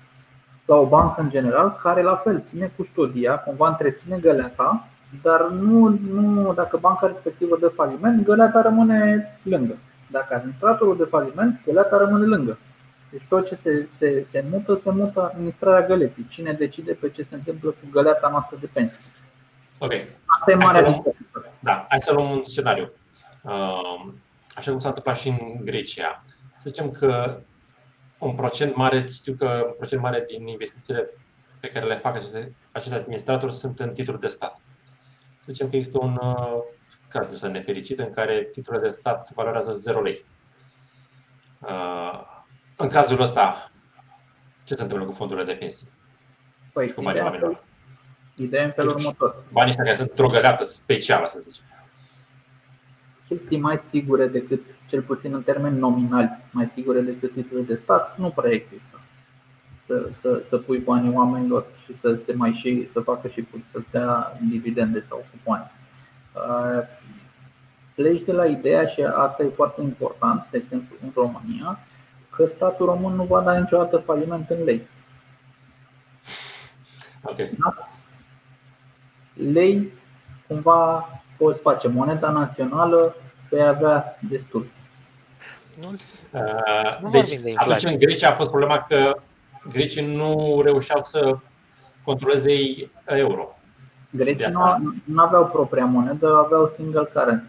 [0.67, 4.87] la o bancă în general, care la fel ține custodia, cumva întreține găleata,
[5.23, 9.77] dar nu, nu dacă banca respectivă dă faliment, găleata rămâne lângă.
[10.11, 12.59] Dacă administratorul de faliment, găleata rămâne lângă.
[13.17, 16.27] Deci tot ce se, se, se mută, se mută administrarea găleții.
[16.29, 18.99] Cine decide pe ce se întâmplă cu găleata noastră de pensie.
[19.79, 19.93] Ok.
[20.25, 21.17] Asta e mare hai să luăm,
[21.61, 22.93] da, hai să luăm un scenariu.
[23.43, 24.13] Uh,
[24.55, 26.23] așa cum s-a întâmplat și în Grecia.
[26.57, 27.41] Să zicem că
[28.19, 31.11] un procent mare, știu că un procent mare din investițiile
[31.61, 34.61] pe care le fac aceste, acești administratori sunt în titluri de stat.
[35.39, 36.59] Să zicem că există un uh,
[37.09, 40.25] caz să nefericit în care titlurile de stat valorează 0 lei.
[41.61, 42.36] Uh,
[42.77, 43.71] în cazul ăsta,
[44.65, 45.89] ce se întâmplă cu fondurile de pensii?
[46.73, 47.65] Păi, cu banii oamenilor?
[48.37, 49.45] Ideea în felul următor.
[49.53, 51.65] Banii ăștia care sunt într-o specială, să zicem.
[53.29, 58.19] Chestii mai sigure decât cel puțin în termeni nominali, mai sigure decât titlurile de stat,
[58.19, 59.01] nu prea există.
[59.85, 63.81] Să, să, să pui banii oamenilor și să se mai și să facă și să
[63.91, 65.71] dea dividende sau cupoane.
[66.33, 66.83] Uh,
[67.95, 71.79] pleci de la ideea și asta e foarte important, de exemplu în România,
[72.37, 74.89] că statul român nu va da niciodată faliment în lei.
[77.23, 77.51] Okay.
[77.59, 77.89] Da?
[79.53, 79.93] Lei,
[80.47, 81.09] cumva
[81.39, 83.17] poți face moneda națională,
[83.51, 84.67] vei avea destul.
[85.81, 85.89] Nu,
[86.31, 89.17] uh, nu deci, de atunci în Grecia a fost problema că
[89.69, 91.39] grecii nu reușeau să
[92.05, 92.53] controleze
[93.05, 93.57] euro.
[94.11, 97.49] Grecii nu, nu aveau propria monedă, aveau single currency,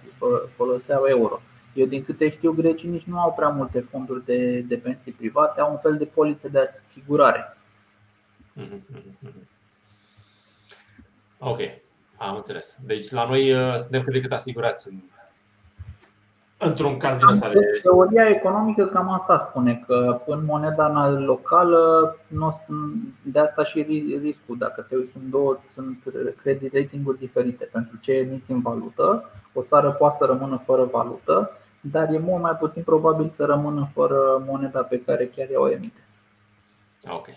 [0.56, 1.42] foloseau euro.
[1.78, 5.62] Eu din câte știu, grecii nici nu au prea multe fonduri de, de pensii private,
[5.62, 7.58] au un fel de poliță de asigurare.
[11.40, 11.60] Ok,
[12.18, 12.80] am înțeles.
[12.86, 15.00] Deci la noi uh, suntem cât de cât asigurați în
[16.58, 17.60] într-un caz din asta de...
[17.82, 22.62] Teoria economică cam asta spune, că în moneda locală nu
[23.22, 23.86] de asta și
[24.22, 24.58] riscul.
[24.58, 26.04] Dacă te uiți, sunt două sunt
[26.42, 27.66] credit ratinguri diferite.
[27.72, 31.52] Pentru ce emiți în valută, o țară poate să rămână fără valută,
[31.92, 36.04] dar e mult mai puțin probabil să rămână fără moneda pe care chiar o emite.
[37.08, 37.28] Ok.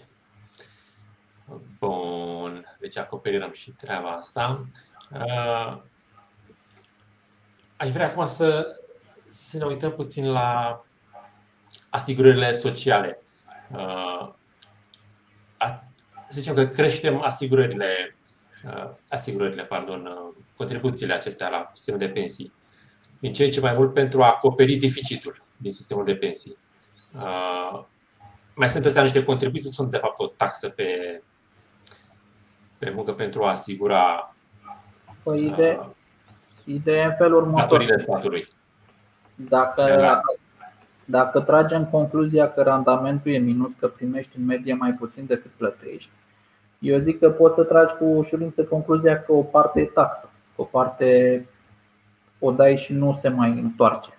[1.79, 2.65] Bun.
[2.79, 4.65] Deci acoperim și treaba asta.
[5.13, 5.79] Uh,
[7.77, 8.77] aș vrea acum să
[9.27, 10.83] să ne uităm puțin la
[11.89, 13.23] asigurările sociale.
[13.71, 14.33] Uh,
[16.31, 18.17] să zicem că creștem asigurările,
[18.65, 22.53] uh, asigurările, pardon, uh, contribuțiile acestea la sistemul de pensii
[23.21, 26.57] din ce în ce mai mult pentru a acoperi deficitul din sistemul de pensii.
[28.55, 31.23] Mai sunt astea niște contribuții, sunt de fapt o taxă pe,
[32.79, 34.35] pe muncă pentru a asigura
[35.23, 35.81] Păi ide-
[36.65, 37.61] Ideea e în felul următor.
[37.61, 38.47] Datorile statului.
[39.35, 40.23] Dacă,
[41.05, 46.11] dacă tragem concluzia că randamentul e minus, că primești în medie mai puțin decât plătești,
[46.79, 50.61] eu zic că poți să tragi cu ușurință concluzia că o parte e taxă, că
[50.61, 51.47] o parte
[52.41, 54.11] o dai și nu se mai întoarce.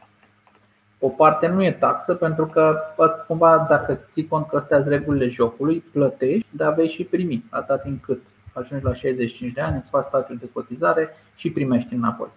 [0.99, 2.79] O parte nu e taxă pentru că
[3.27, 7.81] cumva dacă ții cont că astea sunt regulile jocului, plătești, dar vei și primi atât
[7.81, 8.21] timp cât
[8.53, 12.29] ajungi la 65 de ani, îți faci statul de cotizare și primești înapoi.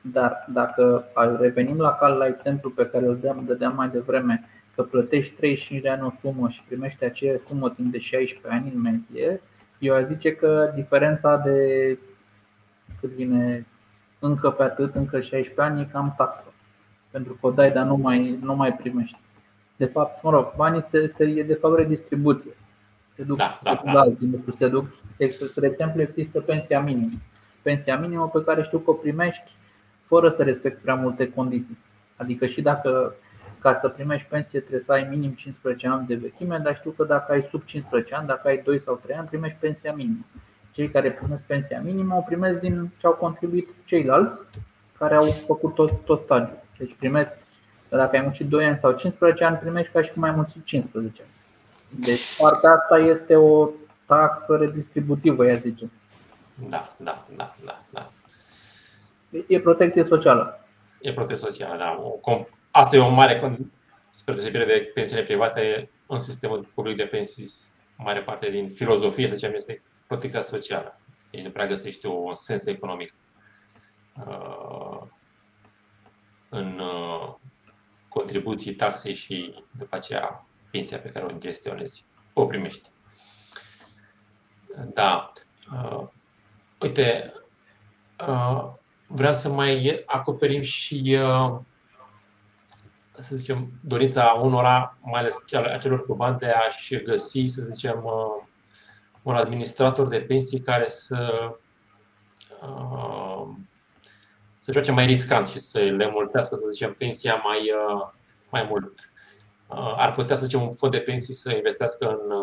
[0.00, 1.04] Dar dacă
[1.40, 5.82] revenim la cal la exemplu pe care îl dădeam, dădeam mai devreme, că plătești 35
[5.82, 9.40] de ani o sumă și primești aceeași sumă timp de 16 ani în medie,
[9.78, 11.98] eu aș zice că diferența de
[13.00, 13.66] cât vine
[14.22, 16.52] încă pe atât, încă 16 ani, e cam taxă.
[17.10, 19.18] Pentru că o dai, dar nu mai, nu mai primești.
[19.76, 22.50] De fapt, mă rog, banii se, se e de fapt redistribuție.
[23.14, 24.00] Se duc, da, se da, duc da.
[24.00, 24.86] alții, nu știu, se duc.
[25.48, 27.18] Spre exemplu, există pensia minimă.
[27.62, 29.56] Pensia minimă pe care știu că o primești
[30.02, 31.78] fără să respecti prea multe condiții.
[32.16, 33.14] Adică și dacă
[33.58, 37.04] ca să primești pensie trebuie să ai minim 15 ani de vechime, dar știu că
[37.04, 40.24] dacă ai sub 15 ani, dacă ai 2 sau 3 ani, primești pensia minimă.
[40.72, 44.38] Cei care primesc pensia minimă o primesc din ce au contribuit ceilalți
[44.98, 46.58] care au făcut tot, tot stadiul.
[46.78, 47.34] Deci primesc,
[47.88, 51.22] dacă ai muncit 2 ani sau 15 ani, primești ca și cum ai muncit 15
[51.22, 51.30] ani.
[52.04, 53.70] Deci partea asta este o
[54.06, 55.90] taxă redistributivă, ea zice.
[56.68, 58.10] Da, da, da, da, da.
[59.46, 60.66] E protecție socială.
[61.00, 61.98] E protecție socială, da.
[62.22, 63.58] O, asta e o mare,
[64.10, 67.50] spre deosebire de pensiile private, în sistemul public de pensii,
[67.96, 69.82] mare parte din filozofie, să zicem, este
[70.12, 71.00] protecția socială.
[71.30, 73.12] Ei nu prea găsește un sens economic
[74.26, 75.02] uh,
[76.48, 77.34] în uh,
[78.08, 82.88] contribuții, taxe și după aceea pensia pe care o gestionezi, o primești.
[84.94, 85.32] Da.
[85.72, 86.08] Uh,
[86.80, 87.32] uite,
[88.28, 88.68] uh,
[89.06, 91.58] vreau să mai acoperim și, uh,
[93.12, 98.04] să zicem, dorința unora, mai ales a celor cu bani, de a-și găsi, să zicem,
[98.04, 98.41] uh,
[99.22, 101.54] un administrator de pensii care să
[102.62, 103.48] uh,
[104.58, 108.08] să joace mai riscant și să le mulțească, să zicem, pensia mai, uh,
[108.50, 109.10] mai mult.
[109.66, 112.36] Uh, ar putea să zicem un fond de pensii să investească în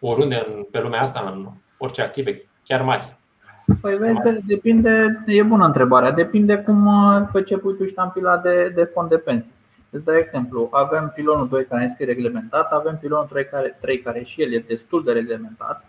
[0.00, 3.16] oriunde în, pe lumea asta, în orice active, chiar mari.
[3.80, 6.88] Păi vezi, depinde, e bună întrebarea, depinde cum
[7.32, 9.52] pe ce pui tu ștampila de, de fond de pensii.
[9.94, 14.22] Îți dau exemplu, avem pilonul 2 care este reglementat, avem pilonul 3 care, 3 care
[14.22, 15.84] și el e destul de reglementat,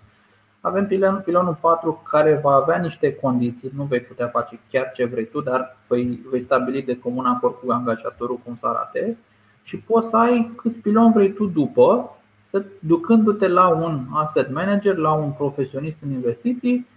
[0.61, 5.05] avem pilonul, pilonul 4 care va avea niște condiții, nu vei putea face chiar ce
[5.05, 9.17] vrei tu, dar vei, vei stabili de comun acord cu angajatorul cum să arate.
[9.63, 12.17] Și poți să ai câți pilon vrei tu după,
[12.49, 16.87] să, ducându-te la un asset manager, la un profesionist în investiții,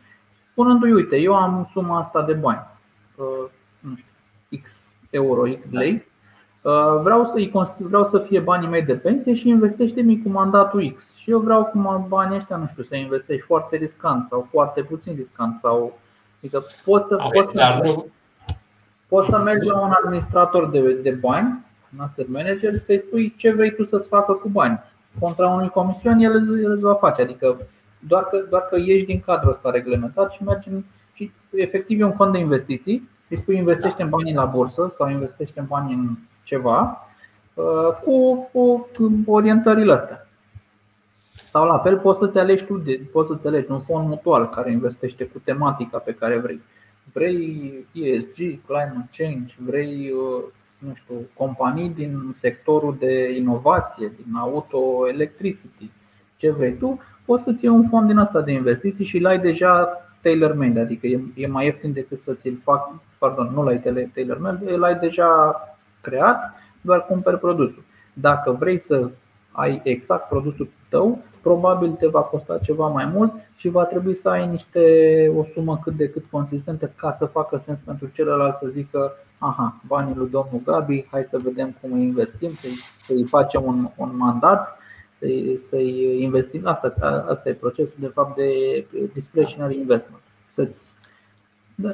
[0.51, 2.67] spunându-i, uite, eu am suma asta de bani,
[3.17, 3.51] uh,
[3.81, 6.16] nu știu, X euro, X lei, Uh,
[7.03, 7.49] vreau să,
[7.79, 11.15] vreau să fie banii mei de pensie și investește-mi cu mandatul X.
[11.17, 15.15] Și eu vreau cu banii ăștia, nu știu, să investești foarte riscant sau foarte puțin
[15.15, 15.59] riscant.
[15.61, 15.99] Sau,
[16.39, 18.03] adică poți să, okay, poți, să mergi,
[19.09, 21.65] poți să mergi la un administrator de, de bani,
[21.97, 24.81] un asset manager, să-i spui ce vrei tu să-ți facă cu bani.
[25.21, 27.23] Contra unui comision, el, el îți va face.
[27.23, 27.57] Adică
[27.99, 32.05] doar că, doar că ieși din cadrul ăsta reglementat și mergi în, și efectiv e
[32.05, 33.09] un fond de investiții.
[33.29, 37.09] Îi spui investește în banii la bursă sau investește în banii în ceva
[37.55, 38.89] uh, cu, cu
[39.27, 40.27] orientările astea.
[41.51, 42.83] Sau la fel poți să-ți alegi tu,
[43.13, 46.61] poți să-ți alegi un fond mutual care investește cu tematica pe care vrei.
[47.13, 48.37] Vrei ESG,
[48.67, 50.45] climate change, vrei uh,
[50.79, 55.91] nu știu, companii din sectorul de inovație, din auto electricity,
[56.37, 59.89] ce vrei tu, poți să-ți iei un fond din asta de investiții și l-ai deja
[60.21, 65.61] tailor-made, adică e mai ieftin decât să ți-l fac, pardon, nu l-ai tailor-made, l-ai deja
[66.07, 67.85] creat, doar cumperi produsul.
[68.13, 69.11] Dacă vrei să
[69.51, 74.29] ai exact produsul tău, probabil te va costa ceva mai mult și va trebui să
[74.29, 74.83] ai niște
[75.37, 79.81] o sumă cât de cât consistentă ca să facă sens pentru celălalt să zică aha,
[79.87, 84.17] banii lui domnul Gabi, hai să vedem cum îi investim, să-i, să-i facem un, un
[84.17, 84.79] mandat,
[85.19, 86.67] să-i, să-i investim.
[86.67, 86.95] Asta,
[87.29, 88.51] asta e procesul de fapt de
[89.13, 90.23] discretionary investment.
[90.53, 90.96] Să-ți da,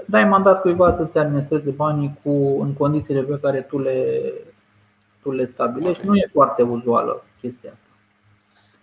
[0.07, 2.31] dai mandat cuiva să-ți administreze banii cu,
[2.61, 4.33] în condițiile pe care tu le,
[5.23, 6.07] tu le stabilești.
[6.07, 7.87] Nu e foarte uzuală chestia asta.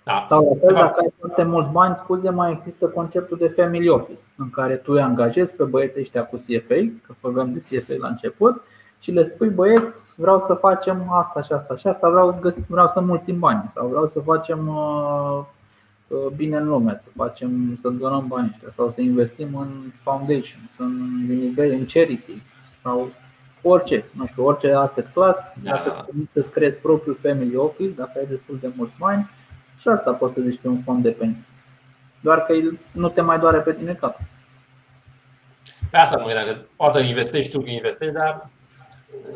[0.04, 0.26] Da.
[0.30, 4.22] Sau la fel, dacă ai foarte mulți bani, scuze, mai există conceptul de family office,
[4.38, 6.76] în care tu îi angajezi pe băieții ăștia cu CFA,
[7.06, 8.62] că făcăm de CFA la început,
[9.00, 13.00] și le spui, băieți, vreau să facem asta și asta și asta, vreau, vreau să
[13.00, 15.45] mulțim bani sau vreau să facem uh, uh,
[16.36, 19.68] bine în lume, să facem, să donăm bani ăștia sau să investim în
[20.03, 23.12] foundation, în nivel, în charities sau
[23.62, 25.72] orice, nu știu, orice asset class, da.
[25.72, 29.30] dacă să-ți creezi propriul family office, dacă ai destul de mulți bani,
[29.80, 31.45] și asta poți să zici că e un fond de pensii.
[32.22, 32.53] Doar că
[32.91, 34.20] nu te mai doare pe tine cap.
[35.91, 38.49] Pe asta mă gândeam, că poate investești tu, că investești, dar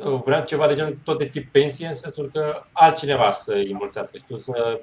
[0.05, 3.73] uh, vreau ceva de genul tot de tip pensie, în sensul că altcineva să îi
[3.73, 4.79] mulțească și tu să doar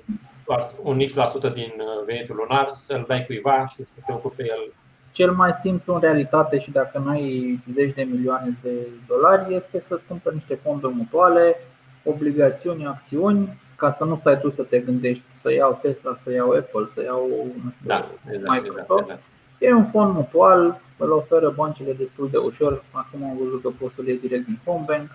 [0.83, 4.73] un X% din uh, venitul lunar să-l dai cuiva și să se ocupe el.
[5.13, 8.71] Cel mai simplu în realitate și dacă nu ai zeci de milioane de
[9.07, 11.57] dolari este să-ți cumperi niște fonduri mutuale,
[12.05, 16.51] obligațiuni, acțiuni ca să nu stai tu să te gândești să iau Tesla, să iau
[16.51, 17.29] Apple, să iau
[17.65, 18.91] nu știu, da, exact, Microsoft.
[18.91, 19.23] Exact, exact.
[19.59, 22.85] E un fond mutual, îl oferă băncile destul de ușor.
[22.91, 25.09] Acum am văzut că poți să le iei direct din home bank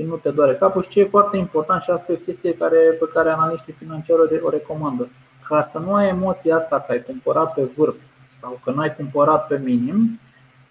[0.00, 0.82] și nu te doare capul.
[0.82, 4.40] Și ce e foarte important și asta e o chestie care, pe care analiștii financiari
[4.42, 5.08] o recomandă.
[5.48, 7.96] Ca să nu ai emoția asta că ai cumpărat pe vârf
[8.40, 10.20] sau că nu ai cumpărat pe minim,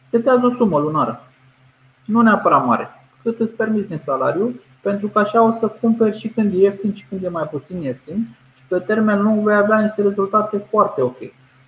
[0.09, 1.21] setează o sumă lunară.
[2.05, 2.89] Nu neapărat mare,
[3.23, 6.93] cât îți permiți din salariu pentru că așa o să cumperi și când e ieftin
[6.93, 11.01] și când e mai puțin ieftin și pe termen lung vei avea niște rezultate foarte
[11.01, 11.17] ok.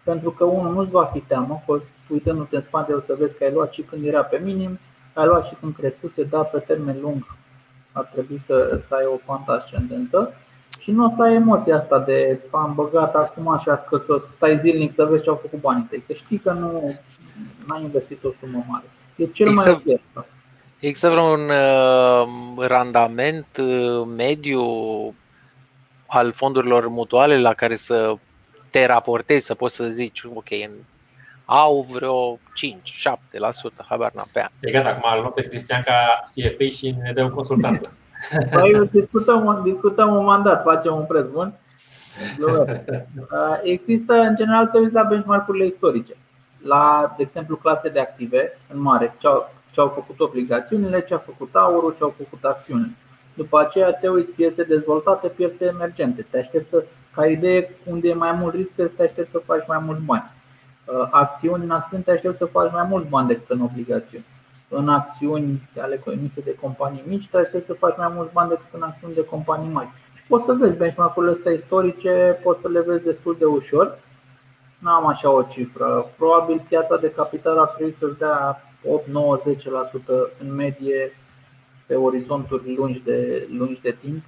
[0.04, 3.44] Pentru că unul nu-ți va fi teamă, că uitându-te în spate o să vezi că
[3.44, 4.80] ai luat și când era pe minim,
[5.14, 7.26] ai luat și când crescuse, dar pe termen lung
[7.92, 10.34] ar trebui să, să ai o pantă ascendentă
[10.80, 14.58] și nu o să ai emoția asta de am băgat acum așa că să stai
[14.58, 16.96] zilnic să vezi ce au făcut banii tăi, că știi că nu
[17.68, 18.86] ai investit o sumă mare.
[19.16, 19.88] E cel mai exact.
[20.16, 20.26] ok
[20.82, 24.64] Există vreun uh, randament uh, mediu
[26.06, 28.16] al fondurilor mutuale la care să
[28.70, 30.72] te raportezi, să poți să zici, ok, în,
[31.46, 32.40] au vreo 5-7%,
[33.88, 34.50] habar n-am pe an.
[34.60, 37.94] E gata, acum îl pe Cristian ca CFA și ne dă o consultanță.
[38.52, 41.54] Păi discutăm, discutăm un mandat, facem un preț bun.
[43.64, 46.16] Există, în general, te uiți la benchmark-urile istorice.
[46.64, 49.16] La, de exemplu, clase de active în mare,
[49.72, 52.96] ce au făcut obligațiunile, ce a făcut aurul, ce au făcut acțiunile.
[53.34, 56.26] După aceea te uiți piețe dezvoltate, piețe emergente.
[56.30, 56.84] Te aștept să,
[57.16, 60.32] ca idee, unde e mai mult risc, te aștept să faci mai mulți bani.
[60.92, 64.26] Uh, acțiuni, în acțiuni te aștept să faci mai mulți bani decât în obligațiuni.
[64.70, 68.66] În acțiuni ale emise de companii mici, te aștept să faci mai mulți bani decât
[68.72, 69.90] în acțiuni de companii mari.
[70.16, 73.98] Și poți să vezi benchmark-urile astea istorice, poți să le vezi destul de ușor.
[74.80, 76.12] Nu am așa o cifră.
[76.18, 79.44] Probabil piața de capital ar trebui să-ți dea 8, 9, 10%
[80.42, 81.18] în medie
[81.86, 84.24] pe orizonturi lungi de, lungi de timp.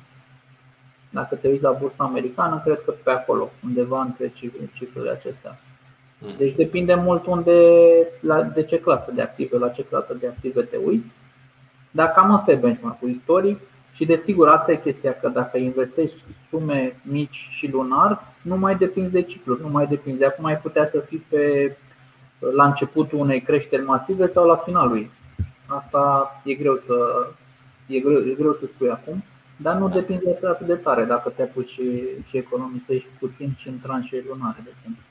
[1.10, 4.32] Dacă te uiți la bursa americană, cred că pe acolo, undeva între
[4.74, 5.60] cifrele acestea.
[6.24, 6.34] Hmm.
[6.38, 7.58] Deci depinde mult unde,
[8.20, 11.12] la, de ce clasă de active, la ce clasă de active te uiți.
[11.92, 13.60] Dar cam asta e benchmark-ul istoric
[13.94, 19.12] și desigur asta e chestia că dacă investești sume mici și lunar, nu mai depinzi
[19.12, 20.26] de ciclu, nu mai depinzi.
[20.26, 21.76] Acum ai putea să fii pe
[22.56, 25.10] la începutul unei creșteri masive sau la finalul
[25.66, 27.28] Asta e greu să,
[27.88, 29.24] e greu, e greu să spui acum,
[29.58, 33.80] dar nu depinde atât de tare dacă te apuci și, și economisești puțin și în
[33.82, 35.04] tranșe lunare, de exemplu.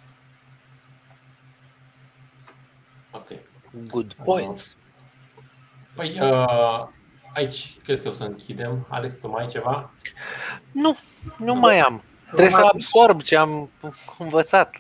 [3.13, 3.29] Ok.
[3.91, 4.77] Good points.
[5.95, 6.87] Păi, uh,
[7.35, 8.87] aici cred că o să închidem.
[8.89, 9.91] Alex, tu mai ai ceva?
[10.73, 10.97] Nu,
[11.37, 12.03] nu mai am.
[12.27, 13.71] Trebuie să absorb ce am
[14.19, 14.75] învățat.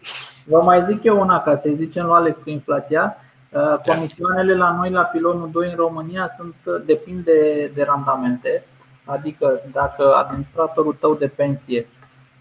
[0.46, 3.16] Vă mai zic eu una, ca să-i zicem lui Alex cu inflația.
[3.48, 8.64] Uh, comisioanele la noi, la pilonul 2 în România, sunt, uh, depind de, de randamente.
[9.04, 11.86] Adică dacă administratorul tău de pensie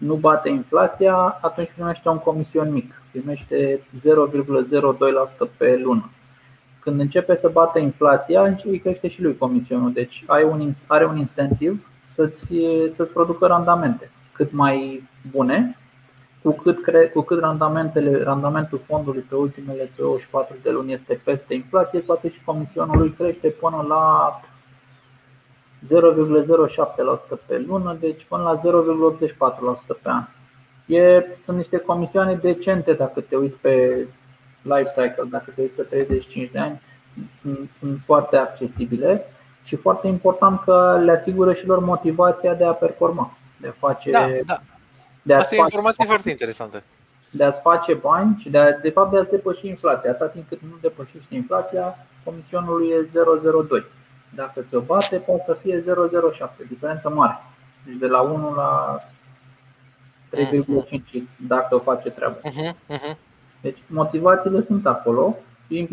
[0.04, 3.02] nu bate inflația, atunci primește un comision mic.
[3.10, 6.10] Primește 0,02% pe lună.
[6.80, 9.92] Când începe să bată inflația, îi crește și lui comisionul.
[9.92, 12.54] Deci ai un, are un incentiv să-ți,
[12.94, 15.76] să-ți producă randamente cât mai bune
[16.42, 21.54] cu cât, cre- cu cât randamentele, randamentul fondului pe ultimele 24 de luni este peste
[21.54, 24.40] inflație, poate și comisionul lui crește până la
[25.82, 28.60] 0,07% pe lună, deci până la
[29.94, 30.24] 0,84% pe an.
[30.86, 34.06] E, sunt niște comisioane decente dacă te uiți pe
[34.62, 36.80] life cycle, dacă te uiți pe 35 de ani,
[37.40, 39.24] sunt, sunt foarte accesibile
[39.64, 44.10] și foarte important că le asigură și lor motivația de a performa, de a face
[44.10, 44.60] da, da.
[45.22, 46.82] De Asta e informație foarte interesantă.
[47.30, 50.10] De a-ți face bani și de, a, de fapt de a-ți depăși inflația.
[50.10, 53.08] Atât timp cât nu depășești inflația, comisionul e
[53.80, 53.84] 0,02.
[54.34, 57.36] Dacă ți-o bate, poate să fie 0,07, diferență mare.
[57.86, 58.98] Deci de la 1 la
[60.32, 62.36] 3,5x dacă face treaba.
[62.42, 63.16] Mhm, mhm.
[63.60, 65.36] Deci motivațiile sunt acolo.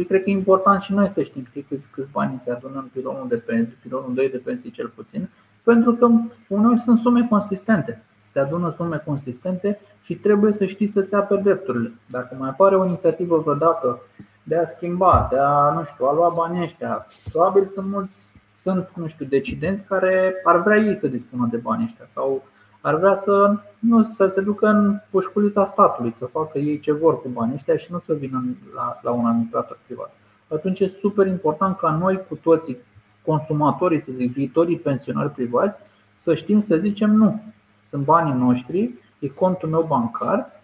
[0.07, 2.89] Cred că e important și noi să știm știi, câți, câți bani se adună în
[2.93, 5.29] pilonul de pensii, pilonul 2 de pensii cel puțin,
[5.63, 6.07] pentru că
[6.47, 11.91] uneori sunt sume consistente Se adună sume consistente și trebuie să știi să-ți aperi drepturile.
[12.09, 14.01] Dacă mai apare o inițiativă vreodată
[14.49, 18.17] de a schimba, de a, nu știu, a lua banii ăștia, probabil sunt mulți,
[18.61, 22.43] sunt, nu știu, decidenți care ar vrea ei să dispună de banii ăștia sau
[22.81, 27.21] ar vrea să, nu, să se ducă în pușculița statului, să facă ei ce vor
[27.21, 28.43] cu banii ăștia și nu să vină
[28.75, 30.13] la, la un administrator privat.
[30.47, 32.77] Atunci e super important ca noi cu toții,
[33.25, 35.79] consumatorii, să zic, viitorii pensionari privați,
[36.15, 37.41] să știm să zicem nu.
[37.89, 40.58] Sunt banii noștri, e contul meu bancar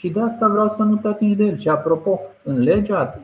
[0.00, 1.58] și de asta vreau să nu te atingi de el.
[1.58, 3.20] Și apropo, în legea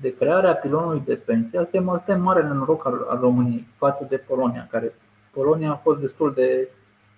[0.00, 3.66] de creare a pilonului de pensie, asta e, asta e mare noroc al, al României
[3.76, 4.94] față de Polonia, care
[5.30, 6.68] Polonia a fost destul de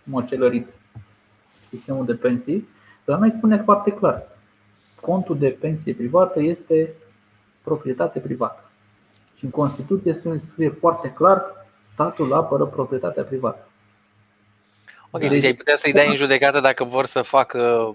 [0.05, 0.69] măcelărit
[1.69, 2.69] sistemul de pensii,
[3.05, 4.23] dar noi spune foarte clar,
[5.01, 6.95] contul de pensie privată este
[7.63, 8.71] proprietate privată.
[9.37, 11.43] Și în Constituție se scrie foarte clar,
[11.93, 13.67] statul apără proprietatea privată.
[15.11, 17.95] Ok, deci ai putea să-i dai în judecată dacă vor să facă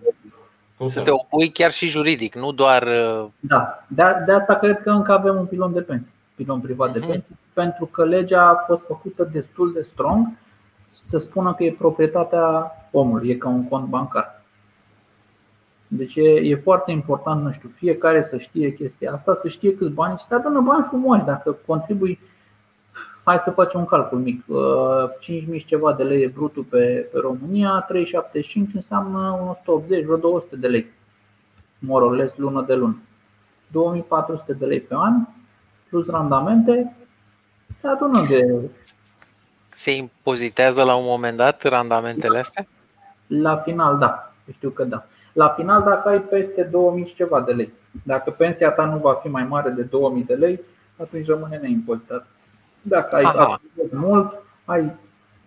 [0.78, 2.84] cum să te opui chiar și juridic, nu doar.
[2.84, 6.94] Uh, da, de, de asta cred că încă avem un pilon de pensii, pilon privat
[6.94, 7.08] de mhm.
[7.08, 7.54] pensii, uh-huh.
[7.54, 10.28] pentru că legea a fost făcută destul de strong
[11.04, 14.42] să spună că e proprietatea omului, e ca un cont bancar.
[15.88, 19.92] Deci e, e foarte important, nu știu, fiecare să știe chestia asta, să știe câți
[19.92, 21.26] bani și să adună bani frumoși.
[21.26, 22.20] Dacă contribui,
[23.28, 24.48] hai să facem un calcul mic, 5.000
[25.48, 30.92] uh, ceva de lei brutul pe, pe România, 375 înseamnă 180, vreo 200 de lei,
[31.80, 32.98] more lună de lună.
[33.72, 35.14] 2400 de lei pe an,
[35.90, 36.96] plus randamente,
[37.72, 38.70] se adună de
[39.70, 42.68] se impozitează la un moment dat randamentele astea?
[43.28, 44.34] La final, da.
[44.52, 45.06] Știu că da.
[45.34, 47.74] La final, dacă ai peste 2000 și ceva de lei,
[48.04, 50.60] dacă pensia ta nu va fi mai mare de 2000 de lei,
[50.98, 52.28] atunci rămâne neimpozitat.
[52.88, 53.58] Dacă ai
[53.92, 54.96] mult, ai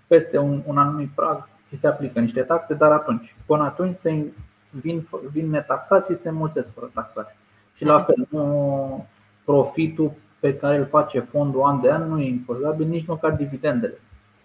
[0.07, 4.25] peste un, un anumit prag, ți se aplică niște taxe, dar atunci, până atunci se
[4.71, 7.37] vin, vin netaxați și se înmulțesc fără taxare.
[7.75, 8.05] Și la mhm.
[8.05, 9.07] fel, nu
[9.45, 13.99] profitul pe care îl face fondul an de an nu e impozabil, nici măcar dividendele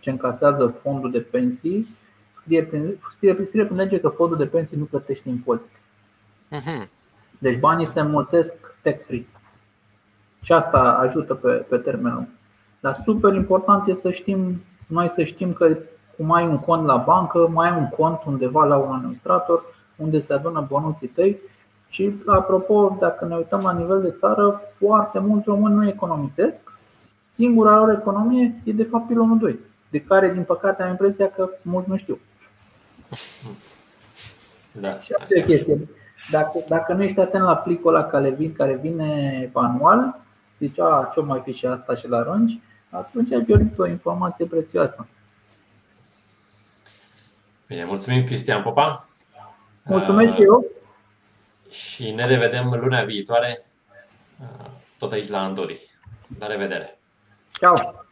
[0.05, 1.87] ce încasează fondul de pensii,
[2.31, 5.71] scrie prin, scrie, scrie prin lege că fondul de pensii nu plătește impozit.
[6.51, 6.89] Uh-huh.
[7.39, 9.25] Deci banii se înmulțesc tax-free.
[10.41, 12.27] Și asta ajută pe, pe termen lung.
[12.86, 15.77] Dar super important este să știm, noi să știm că
[16.17, 19.63] cum ai un cont la bancă, mai ai un cont undeva la un administrator
[19.95, 21.39] unde se adună bonuții tăi
[21.89, 26.59] și apropo, dacă ne uităm la nivel de țară, foarte mulți români nu economisesc.
[27.33, 29.59] Singura lor economie e de fapt pilonul 2
[29.89, 32.19] de care, din păcate, am impresia că mulți nu știu.
[34.71, 35.88] Da, și asta e chestie.
[36.31, 40.19] Dacă, dacă nu ești atent la plicul ăla care vine, care vine anual,
[40.59, 42.59] zici, a, ce mai fi și asta și la rângi,
[42.95, 45.07] atunci ai pierdut o informație prețioasă.
[47.67, 49.05] Bine, mulțumim Cristian Popa.
[49.83, 50.65] Mulțumesc și eu.
[51.69, 53.65] Și ne revedem luna viitoare,
[54.97, 55.89] tot aici la Andori.
[56.39, 56.97] La revedere!
[57.51, 58.04] Ciao!